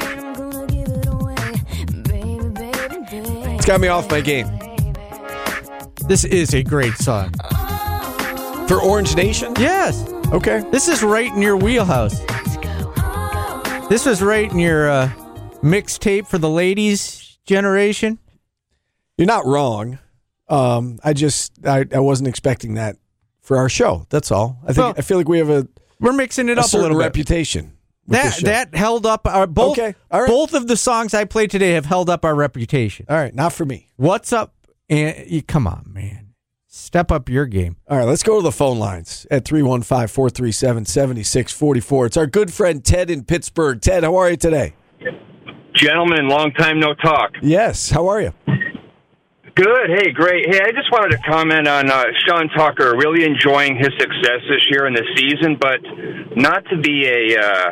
[3.54, 4.46] It's got me off my game.
[6.06, 7.32] This is a great song.
[8.68, 9.54] For Orange Nation?
[9.58, 10.06] Yes.
[10.32, 10.62] Okay.
[10.70, 12.20] This is right in your wheelhouse.
[13.88, 15.08] This was right in your uh,
[15.62, 18.18] mixtape for the ladies generation.
[19.16, 19.98] You're not wrong.
[20.48, 22.96] Um, I just I, I wasn't expecting that
[23.42, 24.06] for our show.
[24.10, 24.58] That's all.
[24.64, 25.68] I think Well, I feel like we have a,
[26.00, 27.04] We're mixing it a up a little bit.
[27.04, 27.72] reputation.
[28.08, 29.78] That that held up our both.
[29.78, 30.28] Okay, all right.
[30.28, 33.06] Both of the songs I played today have held up our reputation.
[33.08, 33.88] all right, not for me.
[33.96, 34.52] What's up?
[34.88, 36.25] And you, come on, man,
[36.76, 37.74] step up your game.
[37.88, 42.06] All right, let's go to the phone lines at 315-437-7644.
[42.06, 43.80] It's our good friend Ted in Pittsburgh.
[43.80, 44.74] Ted, how are you today?
[45.74, 47.32] Gentlemen, long time no talk.
[47.42, 48.32] Yes, how are you?
[49.54, 49.88] Good.
[49.88, 50.46] Hey, great.
[50.48, 52.94] Hey, I just wanted to comment on uh, Sean Tucker.
[52.96, 55.80] Really enjoying his success this year in the season, but
[56.36, 57.70] not to be a, uh,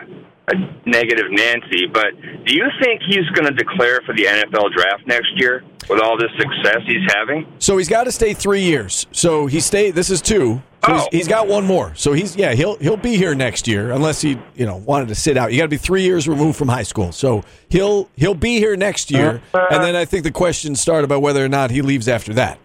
[0.48, 0.54] a
[0.86, 1.86] negative Nancy.
[1.86, 2.12] But
[2.44, 6.18] do you think he's going to declare for the NFL draft next year with all
[6.18, 7.46] this success he's having?
[7.58, 9.06] So he's got to stay three years.
[9.12, 9.90] So he stay.
[9.90, 10.62] This is two.
[10.84, 11.08] So he's, Oh.
[11.12, 11.94] he's got one more.
[11.94, 15.14] So he's yeah he'll he'll be here next year unless he you know wanted to
[15.14, 15.50] sit out.
[15.50, 17.10] You got to be three years removed from high school.
[17.10, 19.40] So he'll he'll be here next year.
[19.54, 22.58] And then I think the questions start about whether or not he leaves after that.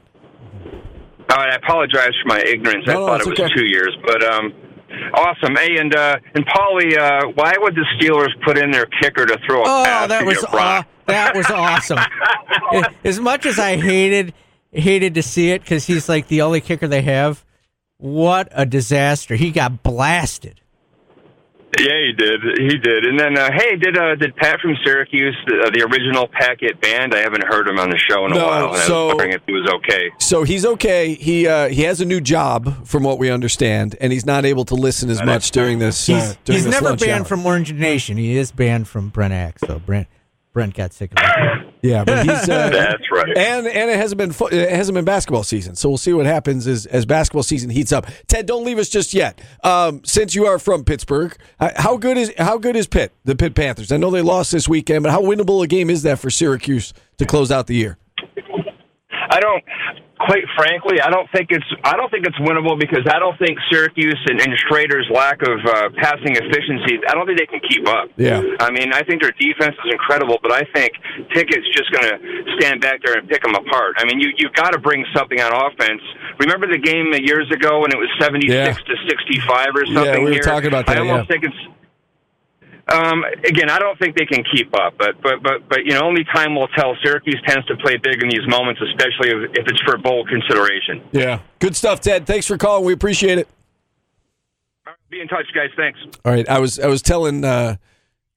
[1.31, 2.85] All right, I apologize for my ignorance.
[2.89, 3.53] I No, no, thought it was okay.
[3.55, 4.51] two years, but um,
[5.13, 5.55] awesome.
[5.55, 9.37] Hey, and uh, and Paulie, uh, why would the Steelers put in their kicker to
[9.47, 11.99] throw a Oh, pass that was aw- that was awesome.
[13.03, 14.33] as much as I hated
[14.71, 17.43] hated to see it because he's like the only kicker they have.
[17.97, 19.35] What a disaster!
[19.35, 20.61] He got blasted.
[21.77, 22.41] Yeah, he did.
[22.57, 23.05] He did.
[23.05, 26.81] And then, uh, hey, did uh, did Pat from Syracuse, the, uh, the original Packet
[26.81, 27.13] Band?
[27.13, 28.67] I haven't heard him on the show in a No, while.
[28.73, 30.09] And I so- was wondering if he was okay.
[30.19, 31.13] So he's okay.
[31.13, 34.65] He uh, he has a new job from what we understand, and he's not able
[34.65, 36.07] to listen as much during this.
[36.07, 37.25] He's uh, during he's this never lunch banned hour.
[37.25, 38.17] from Orange Nation.
[38.17, 39.61] He is banned from Brent Axe.
[39.67, 40.07] So Brent
[40.53, 41.68] Brent got sick of it.
[41.81, 43.37] Yeah, but he's uh, That's right.
[43.37, 46.25] And and it hasn't been fo- it hasn't been basketball season, so we'll see what
[46.25, 48.07] happens as as basketball season heats up.
[48.27, 49.39] Ted, don't leave us just yet.
[49.63, 53.35] Um, since you are from Pittsburgh, uh, how good is how good is Pitt, the
[53.35, 53.91] Pitt Panthers?
[53.91, 56.93] I know they lost this weekend, but how winnable a game is that for Syracuse
[57.17, 57.97] to close out the year?
[59.29, 59.63] I don't.
[60.19, 61.65] Quite frankly, I don't think it's.
[61.85, 65.63] I don't think it's winnable because I don't think Syracuse and, and Shrader's lack of
[65.63, 66.99] uh, passing efficiency.
[67.07, 68.09] I don't think they can keep up.
[68.17, 68.43] Yeah.
[68.59, 70.91] I mean, I think their defense is incredible, but I think
[71.31, 72.17] Pickett's just going to
[72.59, 73.95] stand back there and pick them apart.
[73.97, 76.01] I mean, you you've got to bring something on offense.
[76.39, 78.91] Remember the game years ago when it was seventy six Yeah.
[78.91, 80.03] to sixty five or something?
[80.03, 80.43] Yeah, we were here?
[80.43, 81.39] talking about that, I almost yeah.
[81.39, 81.78] think it's.
[82.91, 86.01] Um, again, I don't think they can keep up, but but but but you know,
[86.01, 86.95] only time will tell.
[87.03, 91.01] Syracuse tends to play big in these moments, especially if, if it's for bowl consideration.
[91.11, 92.25] Yeah, good stuff, Ted.
[92.25, 92.85] Thanks for calling.
[92.85, 93.47] We appreciate it.
[95.09, 95.69] Be in touch, guys.
[95.75, 95.99] Thanks.
[96.23, 97.77] All right, I was I was telling uh,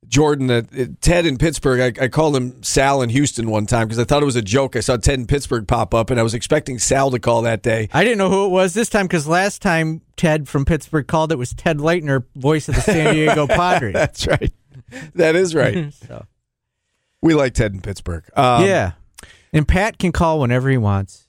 [0.08, 0.62] Jordan uh,
[1.00, 1.98] Ted in Pittsburgh.
[1.98, 4.42] I, I called him Sal in Houston one time because I thought it was a
[4.42, 4.76] joke.
[4.76, 7.62] I saw Ted in Pittsburgh pop up, and I was expecting Sal to call that
[7.62, 7.88] day.
[7.92, 11.32] I didn't know who it was this time because last time Ted from Pittsburgh called,
[11.32, 13.94] it was Ted Leitner, voice of the San Diego Padres.
[13.94, 14.52] That's right.
[15.14, 15.92] That is right.
[16.08, 16.26] so,
[17.22, 18.24] we like Ted in Pittsburgh.
[18.36, 18.92] Um, yeah,
[19.52, 21.26] and Pat can call whenever he wants.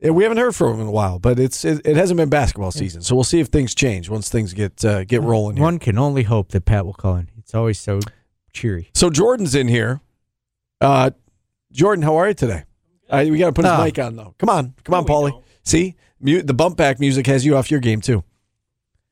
[0.00, 2.28] yeah, we haven't heard from him in a while, but it's it, it hasn't been
[2.28, 5.56] basketball season, so we'll see if things change once things get uh, get rolling.
[5.56, 5.64] Here.
[5.64, 7.28] One can only hope that Pat will call in.
[7.46, 8.00] It's always so
[8.52, 8.90] cheery.
[8.92, 10.00] So Jordan's in here.
[10.80, 11.10] Uh,
[11.72, 12.64] Jordan, how are you today?
[13.08, 13.84] All right, we got to put his No.
[13.84, 14.34] mic on though.
[14.38, 15.40] Come on, come on, Paulie.
[15.62, 18.24] See, Mu- the bump back music has you off your game too.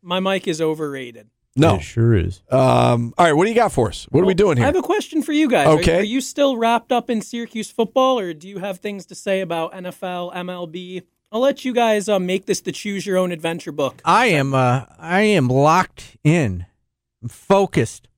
[0.03, 1.29] My mic is overrated.
[1.57, 2.43] No, It sure is.
[2.51, 4.07] Um, all right, what do you got for us?
[4.11, 4.65] What are we doing here?
[4.65, 5.69] I have a question for you guys.
[5.69, 6.01] Are- Okay.
[6.01, 9.41] Are, you still wrapped up in Syracuse football, or do you have things to say
[9.41, 11.03] about NFL, MLB?
[11.31, 14.01] I'll let you guys uh, make this the choose your own adventure book.
[14.05, 14.53] I am.
[14.55, 16.67] Uh, I am locked in,
[17.23, 18.09] I'm focused.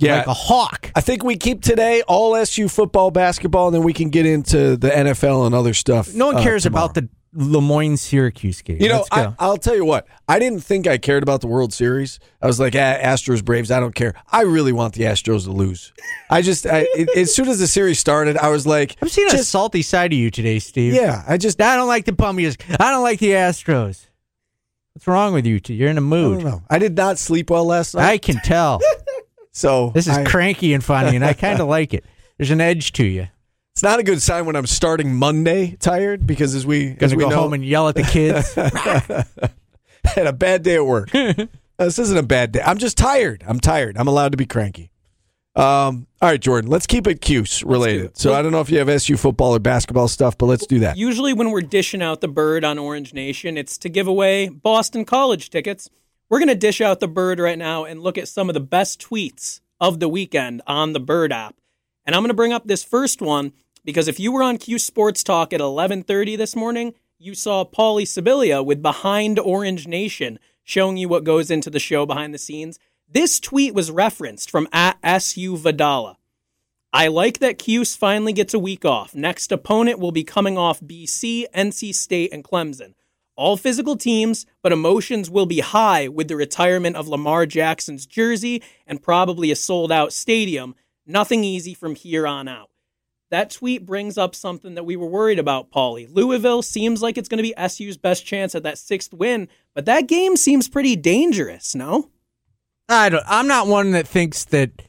[0.00, 0.18] Yeah.
[0.18, 0.90] like a hawk.
[0.94, 4.76] I think we keep today all SU football, basketball, and then we can get into
[4.76, 6.14] the NFL and other stuff.
[6.14, 6.86] No one uh, cares tomorrow.
[6.86, 8.78] about the Le Moyne Syracuse game.
[8.80, 10.06] You know, I, I'll tell you what.
[10.28, 12.18] I didn't think I cared about the World Series.
[12.42, 13.70] I was like, ah, Astros, Braves.
[13.70, 14.14] I don't care.
[14.32, 15.92] I really want the Astros to lose.
[16.28, 19.28] I just, I, it, as soon as the series started, I was like, I'm seeing
[19.28, 20.94] a salty side of you today, Steve.
[20.94, 21.22] yeah.
[21.28, 22.64] I just, I don't like the bum music.
[22.80, 24.06] I don't like the Astros.
[24.94, 25.60] What's wrong with you?
[25.60, 25.72] Two?
[25.72, 26.40] You're in a mood.
[26.40, 26.62] don't know.
[26.68, 28.08] I did not sleep well last night.
[28.08, 28.80] I can tell.
[29.52, 32.04] so This is I- cranky and funny, and I kind of like it.
[32.38, 33.28] There's an edge to you.
[33.74, 37.16] It's not a good sign when I'm starting Monday tired because as we as Gonna
[37.16, 38.52] we go know, home and yell at the kids.
[40.04, 41.10] had a bad day at work.
[41.78, 42.62] this isn't a bad day.
[42.64, 43.44] I'm just tired.
[43.46, 43.96] I'm tired.
[43.96, 44.90] I'm allowed to be cranky.
[45.56, 46.70] Um, all right, Jordan.
[46.70, 48.16] Let's keep it Cuse related.
[48.16, 50.80] So I don't know if you have SU football or basketball stuff, but let's do
[50.80, 50.96] that.
[50.96, 55.04] Usually, when we're dishing out the bird on Orange Nation, it's to give away Boston
[55.04, 55.90] College tickets.
[56.30, 58.60] We're going to dish out the bird right now and look at some of the
[58.60, 61.56] best tweets of the weekend on the Bird app.
[62.06, 63.52] And I'm going to bring up this first one
[63.84, 68.04] because if you were on Q Sports Talk at 11:30 this morning, you saw Paulie
[68.04, 72.78] Sibilia with Behind Orange Nation showing you what goes into the show behind the scenes.
[73.08, 76.14] This tweet was referenced from at SU Vidala.
[76.92, 79.16] I like that Cuse finally gets a week off.
[79.16, 82.94] Next opponent will be coming off BC, NC State, and Clemson.
[83.40, 88.62] All physical teams, but emotions will be high with the retirement of Lamar Jackson's jersey
[88.86, 90.74] and probably a sold out stadium.
[91.06, 92.68] Nothing easy from here on out.
[93.30, 96.06] That tweet brings up something that we were worried about, Paulie.
[96.14, 99.86] Louisville seems like it's going to be SU's best chance at that sixth win, but
[99.86, 102.10] that game seems pretty dangerous, no?
[102.90, 103.24] I don't.
[103.26, 104.82] I'm not one that thinks that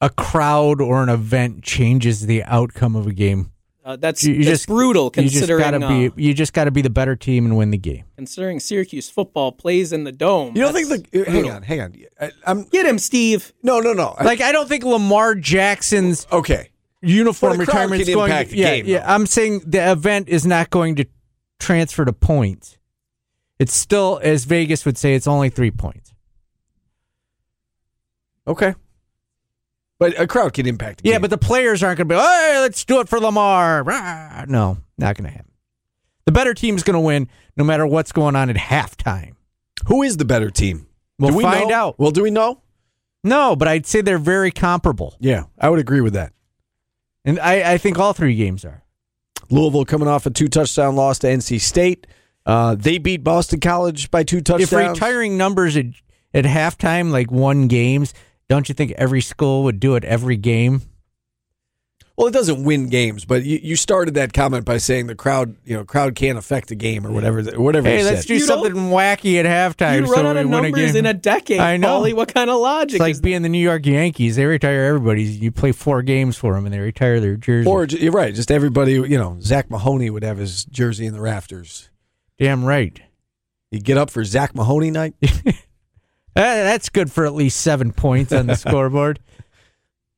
[0.00, 3.52] a crowd or an event changes the outcome of a game.
[3.88, 6.22] Uh, that's, You- you that's just- brutal You just considering gotta uh, be.
[6.22, 8.04] You just got to be the better team and win the game.
[8.16, 10.54] considering Syracuse football plays in the dome.
[10.54, 11.30] You don't think That's the?
[11.30, 11.94] Hang on, hang on.
[12.20, 13.54] I, I'm Get him, Steve.
[13.62, 14.14] no, no, no.
[14.18, 16.68] I- Like I don't think Lamar Jackson's okay.
[17.00, 18.30] uniform But a crowd retirement is going.
[18.30, 18.98] impact To, the yeah, game, yeah.
[19.06, 19.14] though.
[19.14, 21.06] I'm saying the event is not going to
[21.58, 22.76] transfer to points.
[23.58, 26.12] It's still, as Vegas would say, it's only three points.
[28.46, 28.74] Okay.
[29.98, 31.00] But a crowd can impact.
[31.04, 31.22] Yeah, game.
[31.22, 32.20] but the players aren't going to be.
[32.20, 33.82] Hey, let's do it for Lamar.
[33.82, 34.44] Rah.
[34.46, 35.50] No, not going to happen.
[36.24, 39.32] The better team's going to win, no matter what's going on at halftime.
[39.86, 40.86] who is the better team?
[41.18, 41.74] We'll do we find know?
[41.74, 41.98] out.
[41.98, 42.60] Well, do we know?
[43.24, 46.32] No, but I'd say they're very comparable, Yeah, I would agree with that.
[47.24, 48.84] and I, I think all three games are.
[49.50, 52.06] Louisville coming off a two touchdown loss to NC State.
[52.46, 54.72] Uh, they beat Boston College by two touchdowns.
[54.72, 55.86] If retiring numbers at,
[56.32, 58.14] at halftime like won games,
[58.48, 60.82] don't you think every school would do it every game?
[62.18, 65.54] well, it doesn't win games, but you, you started that comment by saying the crowd,
[65.64, 67.40] you know, crowd can't affect the game or whatever.
[67.52, 67.88] Whatever.
[67.88, 68.26] Hey, you let's said.
[68.26, 70.00] do You something wacky at halftime.
[70.00, 70.96] You'd so run out we of win a numbers game.
[70.96, 71.60] in a decade.
[71.60, 72.00] I know.
[72.00, 72.14] Paulie.
[72.14, 74.34] What kind of logic It's like is being the New York Yankees.
[74.34, 75.22] They retire everybody.
[75.22, 77.70] You play four games for them, and they retire their jersey.
[77.70, 78.34] Or you're right.
[78.34, 81.88] Just everybody, you know, Zach Mahoney would have his jersey in the rafters.
[82.36, 83.00] Damn right.
[83.70, 85.14] You get up for Zach Mahoney night.
[86.38, 89.18] That- that's good for at least seven points on the scoreboard.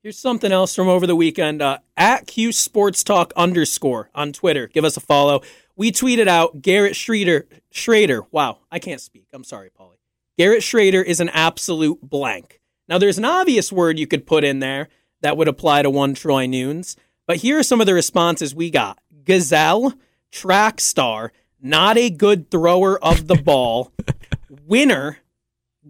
[0.02, 1.60] Here's something else from over the weekend.
[1.62, 4.66] Uh, at Q Sports Talk underscore on Twitter.
[4.66, 5.42] Give us a follow.
[5.76, 7.44] We tweeted out Garrett Shrader.
[7.72, 8.26] Shrader.
[8.30, 9.26] Wow, I can't speak.
[9.32, 9.96] I'm sorry, Paulie.
[10.38, 12.60] Garrett Shrader is an absolute blank.
[12.88, 14.88] Now, there's an obvious word you could put in there
[15.22, 18.70] that would apply to one Troy Nunes, but here are some of the responses we
[18.70, 19.92] got Gazelle,
[20.32, 23.92] track star, not a good thrower of the ball,
[24.66, 25.18] winner,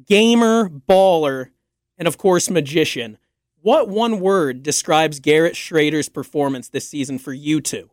[0.07, 1.51] gamer, baller,
[1.99, 3.19] and of course, magician.
[3.63, 7.91] What one word describes Garrett Shrader's performance this season for you two?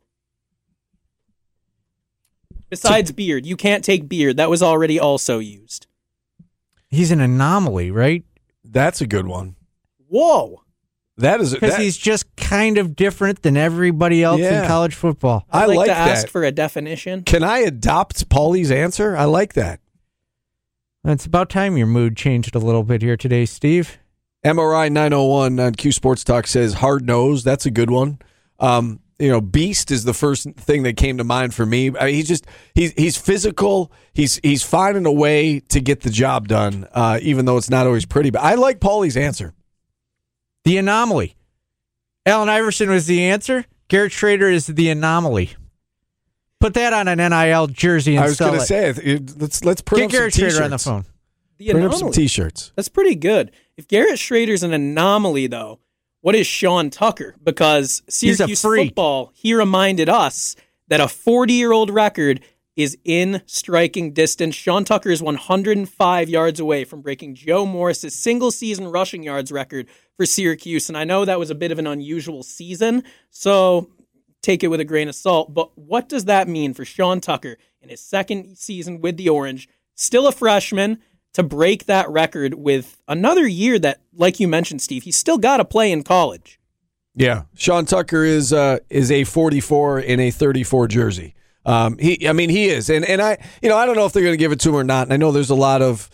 [2.70, 4.38] Besides beard, you can't take beard.
[4.38, 5.88] That was already also used.
[6.90, 8.24] He's an anomaly, right?
[8.64, 9.56] That's a good one.
[10.08, 10.62] Whoa.
[11.18, 14.62] That is Because he's just kind of different than everybody else Yeah.
[14.62, 15.46] in college football.
[15.50, 16.30] I I'd like, like to ask that.
[16.32, 17.24] for a definition.
[17.24, 19.18] Can I adopt Paulie's answer?
[19.18, 19.80] I like that.
[21.08, 23.98] It's about time your mood changed a little bit here today, Steve.
[24.46, 27.46] MRI 901 on Q Sports Talk says hard nose.
[27.46, 28.20] That's a good one.
[28.60, 31.88] Um, you know, beast is the first thing that came to mind for me.
[31.98, 33.90] I mean, he's just he's he's physical.
[34.14, 37.88] He's he's finding a way to get the job done, uh, even though it's not
[37.88, 38.30] always pretty.
[38.30, 39.54] But I like Paulie's answer.
[40.66, 41.38] The anomaly.
[42.26, 43.64] Allen Iverson was the answer.
[43.88, 45.52] Garrett Shrader is the anomaly.
[46.60, 48.68] Put that on an NIL jersey and I was sell going to it.
[48.68, 48.98] say, it-
[49.30, 50.84] it- let's let's print Get up Garrett some Shrader on the t-shirts.
[50.86, 51.06] phone.
[51.60, 52.14] The Print up some anomaly.
[52.16, 52.72] t-shirts.
[52.76, 53.52] That's pretty good.
[53.78, 55.80] If Garrett Shrader's an anomaly, though,
[56.22, 57.36] what is Sean Tucker?
[57.44, 58.88] Because He's a Syracuse freak.
[58.90, 60.56] football, he reminded us
[60.88, 62.42] that a 40 year old record
[62.76, 64.54] is in striking distance.
[64.56, 69.88] Sean Tucker is 105 yards away from breaking Joe Morris's single season rushing yards record
[70.16, 70.88] for Syracuse.
[70.90, 73.90] And I know that was a bit of an unusual season, so
[74.48, 75.54] take it with a grain of salt.
[75.54, 79.68] But what does that mean for Sean Tucker in his second season with the Orange?
[79.96, 81.00] Still a freshman
[81.34, 85.58] to break that record with another year that, like you mentioned, Steve, he's still got
[85.58, 86.60] to play in college.
[87.14, 91.34] Yeah, Sean Tucker is uh, is a 44 in a 34 jersey.
[91.66, 94.14] Um, he, I mean, he is, and and I, you know, I don't know if
[94.14, 95.08] they're going to give it to him or not.
[95.08, 96.10] And I know there's a lot of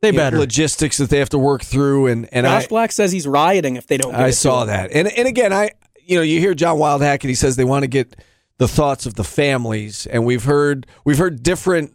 [0.00, 0.38] They you know, better.
[0.38, 3.74] logistics that they have to work through, and and Josh I, Black says he's rioting
[3.76, 4.12] if they don't.
[4.12, 4.68] Give I it to saw him.
[4.68, 5.72] that, and and again, I,
[6.10, 8.16] you know, you hear John Wildhack, and he says they want to get
[8.58, 11.94] the thoughts of the families, and we've heard we've heard different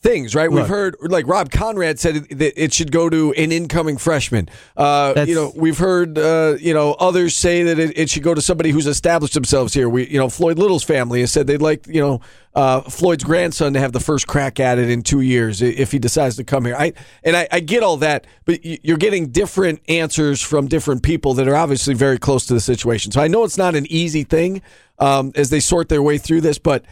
[0.00, 0.50] things, right?
[0.50, 4.48] We've heard like Rob Conrad said that it should go to an incoming freshman.
[4.76, 8.34] Uh, you know, we've heard uh, you know others say that it, it should go
[8.34, 9.88] to somebody who's established themselves here.
[9.88, 12.20] We, you know, Floyd Little's family has said they'd like you know
[12.54, 15.98] uh, Floyd's grandson to have the first crack at it in two years if he
[15.98, 16.76] decides to come here.
[16.76, 16.92] I
[17.24, 21.48] and I, I get all that, but you're getting different answers from different people that
[21.48, 23.10] are obviously very close to the situation.
[23.10, 24.62] So I know it's not an easy thing
[25.00, 26.84] um, as they sort their way through this, but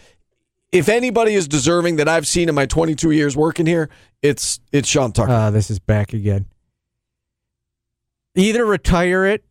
[0.78, 3.88] if anybody is deserving that I've seen in my 22 years working here,
[4.22, 5.32] it's it's Sean Tucker.
[5.32, 6.46] Ah, this is back again.
[8.34, 9.44] Either retire it,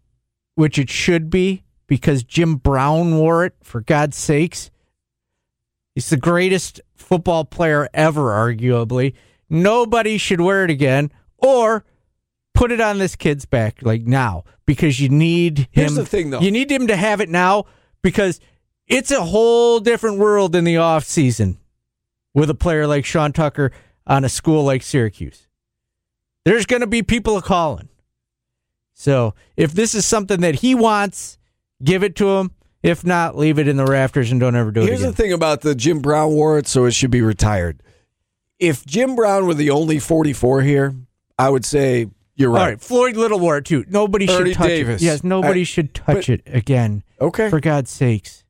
[0.55, 4.69] which it should be, because Jim Brown wore it, for God's sakes.
[5.95, 9.13] He's the greatest football player ever, arguably.
[9.49, 11.85] Nobody should wear it again, or
[12.53, 15.67] put it on this kid's back, like now, because you need him.
[15.71, 16.41] Here's the thing, though.
[16.41, 17.65] You need him to have it now
[18.01, 18.39] because
[18.87, 21.57] it's a whole different world in the off season
[22.33, 23.71] with a player like Sean Tucker
[24.05, 25.47] on a school like Syracuse.
[26.43, 27.89] There's going to be people calling.
[28.93, 31.37] So if this is something that he wants,
[31.83, 32.51] give it to him.
[32.83, 34.83] If not, leave it in the rafters and don't ever do it.
[34.83, 34.97] Again.
[34.99, 37.81] Here's the thing about the Jim Brown wore it, so it should be retired.
[38.59, 40.95] If Jim Brown were the only 44 here,
[41.37, 42.59] I would say you're right.
[42.59, 42.69] All right.
[42.73, 43.85] right, Floyd Little wore it too.
[43.89, 45.01] Nobody Ernie should touch Davis.
[45.01, 45.05] it.
[45.05, 47.03] Yes, nobody I- should touch but- it again.
[47.19, 47.49] Okay.
[47.49, 48.43] For God's sakes.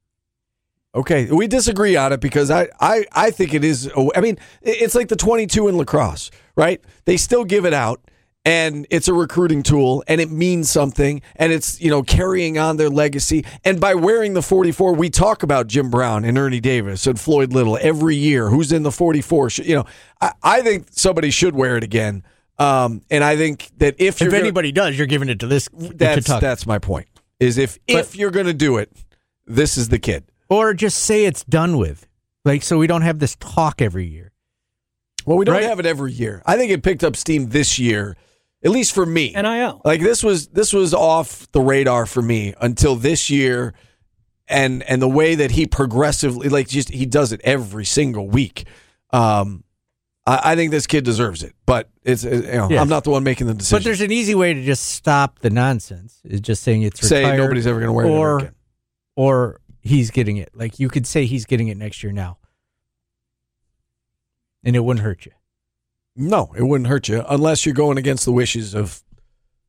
[0.96, 3.91] Okay, we disagree on it because I, I, I think it is.
[4.16, 6.82] I mean, it's like the 22 in lacrosse, right?
[7.04, 8.00] They still give it out,
[8.46, 12.78] and it's a recruiting tool, and it means something, and it's you know carrying on
[12.78, 13.43] their legacy.
[13.66, 17.52] And by wearing the 44, we talk about Jim Brown and Ernie Davis and Floyd
[17.52, 18.50] Little every year.
[18.50, 19.50] Who's in the 44?
[19.64, 19.86] You know,
[20.22, 22.24] I, I think somebody should wear it again.
[22.58, 25.48] Um, and I think that if you're If gonna- anybody does, you're giving it to
[25.48, 25.68] this.
[25.74, 27.08] that's that's my point.
[27.41, 28.93] Is if if you're going to do it,
[29.46, 30.24] this is the kid.
[30.50, 32.08] Or just say it's done with,
[32.43, 34.32] like so we don't have this talk every year.
[35.26, 35.64] Well, we don't Right?
[35.64, 36.41] have it every year.
[36.46, 38.16] I think it picked up steam this year,
[38.64, 39.32] at least for me.
[39.34, 39.82] NIL.
[39.84, 43.74] Like this was this was off the radar for me until this year,
[44.48, 48.66] and and the way that he progressively like just he does it every single week.
[49.12, 49.64] Um,
[50.28, 52.80] I, I think this kid deserves it, but it's you know Yes.
[52.82, 53.78] I'm not the one making the decision.
[53.78, 56.22] But there's an easy way to just stop the nonsense.
[56.24, 58.52] Is just saying it's retired, Say nobody's ever gonna wear it ever or, again.
[59.16, 60.50] Or he's getting it.
[60.54, 62.38] Like you could say he's getting it next year now,
[64.64, 65.32] and it wouldn't hurt you.
[66.16, 69.02] no, it wouldn't hurt you unless you're going against the wishes of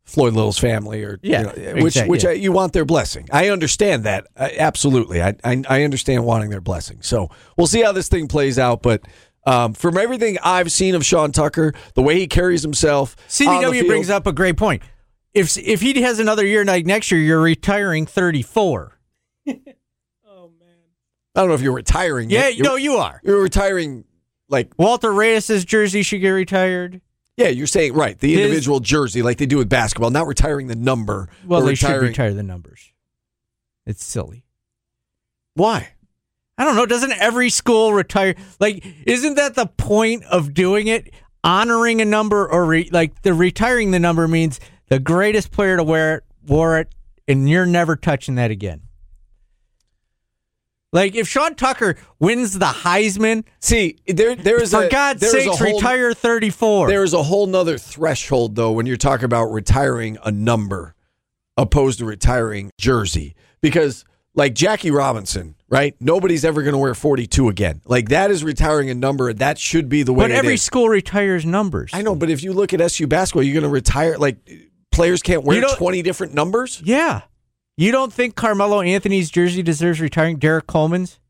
[0.05, 1.51] Floyd Little's family or you Yeah, know,
[1.83, 2.31] which exact- which yeah.
[2.31, 3.29] I, you want their blessing.
[3.33, 5.21] I understand that uh, absolutely.
[5.23, 6.99] I, I I understand wanting their blessing.
[7.03, 8.83] So we'll see how this thing plays out.
[8.83, 9.03] But
[9.45, 13.69] um, from everything I've seen of Sean Tucker, the way he carries himself, on the
[13.69, 14.83] CBW field- brings up a great point.
[15.35, 18.99] If if he has another year like next year, you're retiring 34.
[21.37, 22.31] I don't know if you're retiring.
[22.31, 22.57] Yeah, yet.
[22.57, 23.21] You're- no, you are.
[23.23, 24.05] You're retiring
[24.49, 27.01] like Walter Reyes's jersey should get retired.
[27.37, 27.49] yeah.
[27.49, 30.75] You're saying right the His- individual jersey like they do with basketball, not retiring the
[30.77, 31.29] number.
[31.47, 32.93] Well, they should retire the numbers.
[33.85, 34.45] It's silly.
[35.55, 35.91] Why?
[36.59, 36.87] I don't know.
[36.87, 38.35] Doesn't every school retire?
[38.59, 41.13] Like, isn't that the point of doing it?
[41.45, 44.59] Honoring a number or re, like the retiring the number means
[44.89, 46.89] the greatest player to wear it wore it,
[47.29, 48.81] and you're never touching that again.
[50.93, 55.47] Like if Sean Tucker wins the Heisman, See, there there is for a, God's sakes,
[55.47, 56.89] a whole, retire 34.
[56.89, 60.95] There is a whole nother threshold, though, when you're talking about retiring a number
[61.57, 63.35] opposed to retiring jersey.
[63.61, 65.95] Because, like Jackie Robinson, right?
[66.01, 67.81] Nobody's ever going to wear 42 again.
[67.85, 69.31] Like, that is retiring a number.
[69.31, 70.63] and That should be the way but every is.
[70.63, 71.91] school retires numbers.
[71.95, 74.37] I know, but if you look at SU basketball, you're going to retire, like,
[74.93, 76.81] players can't wear You don't- 20 different numbers?
[76.85, 77.23] Yeah.
[77.77, 80.37] You don't think Carmelo Anthony's jersey deserves retiring?
[80.39, 81.21] Derrick Coleman's?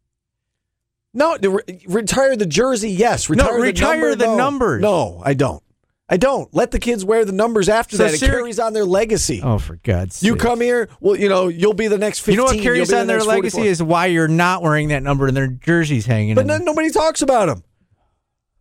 [1.13, 2.91] No, re- retire the jersey.
[2.91, 4.37] Yes, No, retire, retire the, the no.
[4.37, 4.83] numbers.
[4.83, 5.63] No, I don't.
[6.09, 6.53] I don't.
[6.55, 8.15] Let the kids wear the numbers after So that.
[8.15, 9.41] It Syrac- carries on their legacy.
[9.43, 10.27] Oh, for God's sake!
[10.29, 12.33] you come here, well, you know, you'll be the next 15.
[12.33, 13.71] You know what carries be the on their legacy 44.
[13.73, 16.37] is why you're not wearing that number and their jerseys hanging.
[16.37, 17.65] But then nobody talks about them.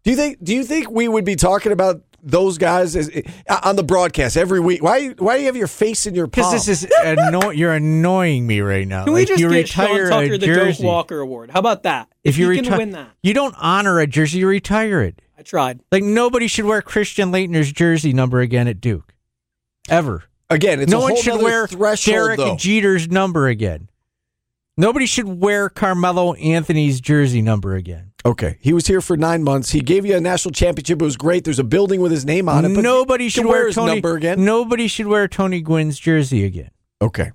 [0.04, 0.44] Do you think?
[0.44, 3.10] Do you think we would be talking about those guys as,
[3.48, 4.84] uh, on the broadcast every week?
[4.84, 5.10] Why?
[5.10, 6.52] Why do you have your face in your palm?
[6.52, 9.06] Because this is anno- you're annoying me right now.
[9.06, 10.80] Can we just you get retire Sean Tucker a the Doak.
[10.80, 11.52] Walker Award?
[11.52, 12.10] How about that?
[12.24, 14.40] If you he retire, can win that, you don't honor a jersey.
[14.40, 15.22] You retire it.
[15.38, 15.82] I tried.
[15.92, 19.14] Like nobody should wear Christian Laettner's jersey number again at Duke,
[19.90, 20.24] ever.
[20.50, 22.56] Again, it's no a one should wear threshold, Derek though.
[22.56, 23.90] Jeter's number again.
[24.78, 28.12] Nobody should wear Carmelo Anthony's jersey number again.
[28.26, 29.72] Okay, he was here for nine months.
[29.72, 31.00] He gave you a national championship.
[31.00, 31.44] It was great.
[31.44, 32.74] There's a building with his name on it.
[32.74, 34.44] But Nobody should can wear his Tony number again.
[34.44, 36.72] Nobody should wear Tony Gwynn's jersey again.
[37.02, 37.32] Okay,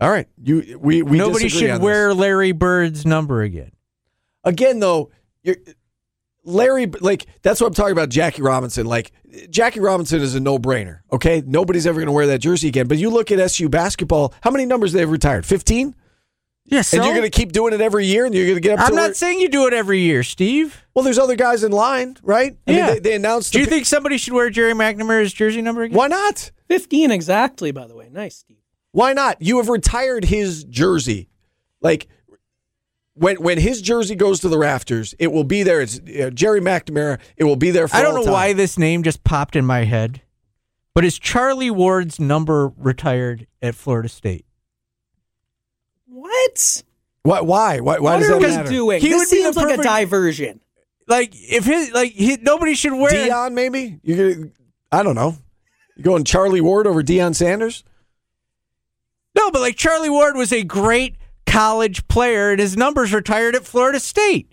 [0.00, 0.28] all right.
[0.40, 3.72] You we we Nobody should wear Larry Bird's number again.
[4.44, 5.10] again though.
[5.42, 5.56] You're,
[6.44, 8.08] Larry, like that's what I'm talking about.
[8.08, 9.12] Jackie Robinson, like
[9.50, 11.00] Jackie Robinson is a no brainer.
[11.12, 12.86] Okay, nobody's ever going to wear that jersey again.
[12.88, 14.34] But you look at SU basketball.
[14.42, 15.46] How many numbers they've retired?
[15.46, 15.94] Fifteen.
[16.64, 18.78] Yes, and you're going to keep doing it every year, and you're going to get
[18.78, 18.88] up.
[18.88, 20.84] I'm not where- saying you do it every year, Steve.
[20.94, 22.56] Well, there's other guys in line, right?
[22.66, 22.76] I Yeah.
[22.86, 23.52] mean, they, they announced.
[23.52, 25.96] Do you the- think somebody should wear Gerry McNamara's jersey number again?
[25.96, 26.50] Why not?
[26.68, 27.72] Fifteen exactly.
[27.72, 28.56] By the way, nice, Steve.
[28.92, 29.40] Why not?
[29.42, 31.28] You have retired his jersey.
[31.80, 32.06] Like
[33.14, 35.80] when when his jersey goes to the rafters, it will be there.
[35.82, 37.18] It's uh, Gerry McNamara.
[37.36, 37.88] It will be there.
[37.88, 38.32] For I don't all know time.
[38.32, 40.22] why this name just popped in my head,
[40.94, 44.46] but is Charlie Ward's number retired at Florida State?
[46.32, 46.82] What?
[47.22, 47.40] Why?
[47.40, 47.80] Why?
[47.80, 48.68] Why, why what does that we matter?
[48.68, 49.00] doing?
[49.00, 50.60] He this would be the seems like a diversion.
[51.06, 53.10] Like if his like he, nobody should wear.
[53.10, 54.50] Deion, maybe you're.
[54.90, 55.36] I don't know.
[55.96, 57.84] You going Charlie Ward over Deion Sanders?
[59.36, 61.16] No, but like Charlie Ward was a great
[61.46, 64.52] college player, and his numbers retired at Florida State.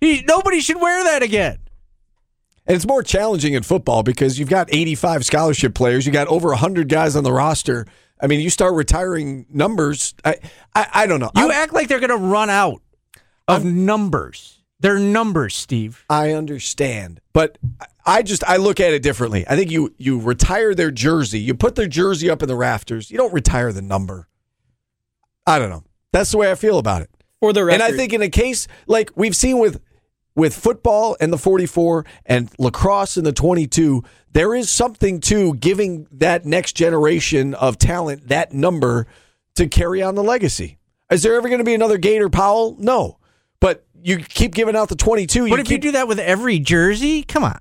[0.00, 1.58] He, nobody should wear that again.
[2.66, 6.06] And it's more challenging in football because you've got 85 scholarship players.
[6.06, 7.86] You got over 100 guys on the roster.
[8.22, 10.14] I mean, you start retiring numbers.
[10.24, 10.36] I,
[10.74, 11.30] I, I don't know.
[11.36, 12.80] You I'm- act like they're going to run out
[13.48, 14.60] of numbers.
[14.80, 16.04] They're numbers, Steve.
[16.08, 19.44] I understand, but I- I just I look at it differently.
[19.48, 23.12] I think you you retire their jersey, you put their jersey up in the rafters.
[23.12, 24.26] You don't retire the number.
[25.46, 25.84] I don't know.
[26.12, 27.10] That's the way I feel about it.
[27.38, 29.80] For the record, And I think in a case like we've seen with
[30.34, 36.06] with football and the 44 and lacrosse and the 22, there is something to giving
[36.12, 39.06] that next generation of talent that number
[39.54, 40.78] to carry on the legacy.
[41.10, 42.76] Is there ever going to be another Gator Powell?
[42.78, 43.18] No.
[43.60, 45.50] But you keep giving out the 22.
[45.50, 47.60] But if you do that with every jersey, come on.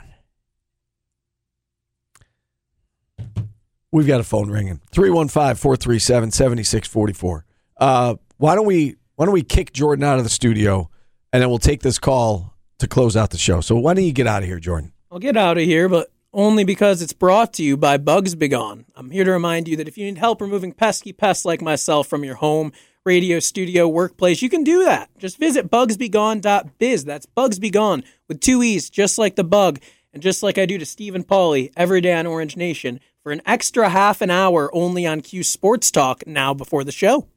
[3.92, 4.80] We've got a phone ringing.
[4.94, 7.42] 315-437-7644.
[7.76, 10.90] Uh, why don't we why don't we kick Jordan out of the studio
[11.34, 12.51] and then we'll take this call
[12.82, 13.62] to close out the show.
[13.62, 14.92] So why don't you get out of here, Jordan?
[15.12, 18.86] I'll get out of here, but only because it's brought to you by Bugs Begone.
[18.96, 22.08] I'm here to remind you that if you need help removing pesky pests like myself
[22.08, 22.72] from your home,
[23.06, 25.10] radio, studio, workplace, you can do that.
[25.18, 27.04] Just visit bugsbegone.biz.
[27.06, 29.80] That's Bugs Begone with two E's, just like the bug.
[30.14, 33.42] And just like I do to Stephen Paulie every day on Orange Nation, for an
[33.46, 37.28] extra half an hour only on Q Sports Talk now before the show.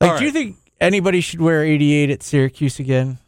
[0.00, 3.18] Like, do you think anybody should wear 88 at Syracuse again?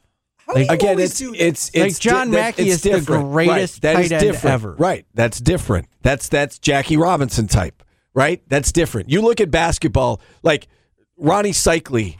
[0.53, 3.95] Like, Again, it's it's Like John di- Mackey it's is the greatest right.
[3.95, 4.55] That is tight end different.
[4.55, 4.73] ever.
[4.75, 5.07] Right.
[5.15, 5.89] That's different.
[6.03, 7.83] That's that's Jackie Robinson type.
[8.15, 8.43] Right.
[8.49, 9.11] That's different.
[9.11, 10.69] You look at basketball like
[11.21, 12.17] Rony Seikaly.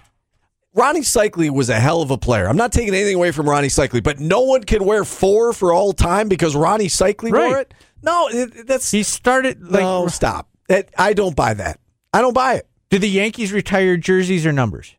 [0.77, 2.47] Rony Seikaly was a hell of a player.
[2.47, 5.73] I'm not taking anything away from Rony Seikaly, but no one can wear four for
[5.73, 7.73] all time because Rony Seikaly wore it.
[8.03, 9.81] No, it, that's He started like.
[9.83, 10.07] no.
[10.09, 10.49] Stop.
[10.69, 11.81] That, I don't buy that.
[12.13, 12.69] I don't buy it.
[12.91, 14.95] Do the Yankees retire jerseys or numbers?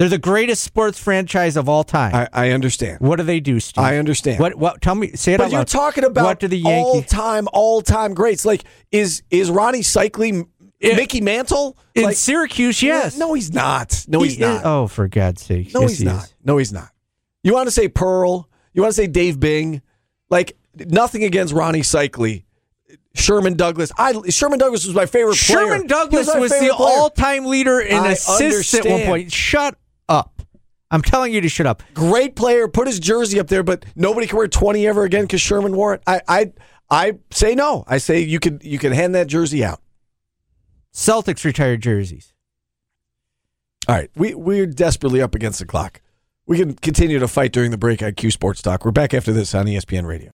[0.00, 2.14] They're the greatest sports franchise of all time.
[2.14, 3.00] I, I understand.
[3.00, 3.84] what do they do, Steve?
[3.84, 4.40] I understand.
[4.40, 4.54] What?
[4.54, 4.80] What?
[4.80, 5.12] Tell me.
[5.12, 5.68] Say it But you're loud.
[5.68, 8.46] talking about what do the all time, all time greats.
[8.46, 10.46] Like is is Rony Seikaly
[10.80, 11.76] It- Mickey Mantle?
[11.94, 12.82] in like, Syracuse?
[12.82, 13.18] Yes.
[13.18, 14.06] No, he's not.
[14.08, 14.56] No, he's He not.
[14.56, 15.74] is- oh, for God's sake!
[15.74, 16.24] no, Yes, he's he not.
[16.24, 16.34] is.
[16.42, 16.88] No, he's not.
[17.44, 18.48] You want to say Pearl?
[18.72, 19.82] You want to say Dave Bing?
[20.30, 22.44] Like nothing against Rony Seikaly.
[23.14, 23.92] Sherman Douglas.
[23.98, 25.58] I Sherman Douglas was my favorite player.
[25.68, 26.72] Sherman Douglas my was, the player.
[26.72, 29.30] all-time leader in assists at one point.
[29.32, 29.76] Shut
[30.10, 30.42] up!
[30.90, 31.82] I'm telling you to shut up.
[31.94, 32.66] great player.
[32.66, 35.94] Put his jersey up there, but nobody can wear twenty ever again because Sherman wore
[35.94, 36.02] it.
[36.06, 36.52] I, I
[36.90, 37.84] I say no.
[37.86, 39.80] I say you could you can hand that jersey out.
[40.92, 42.34] Celtics retired jerseys.
[43.88, 46.00] All right, we we're desperately up against the clock.
[46.46, 48.84] We can continue to fight during the break on Q Sports Talk.
[48.84, 50.28] We're back after this on ESPN Radio.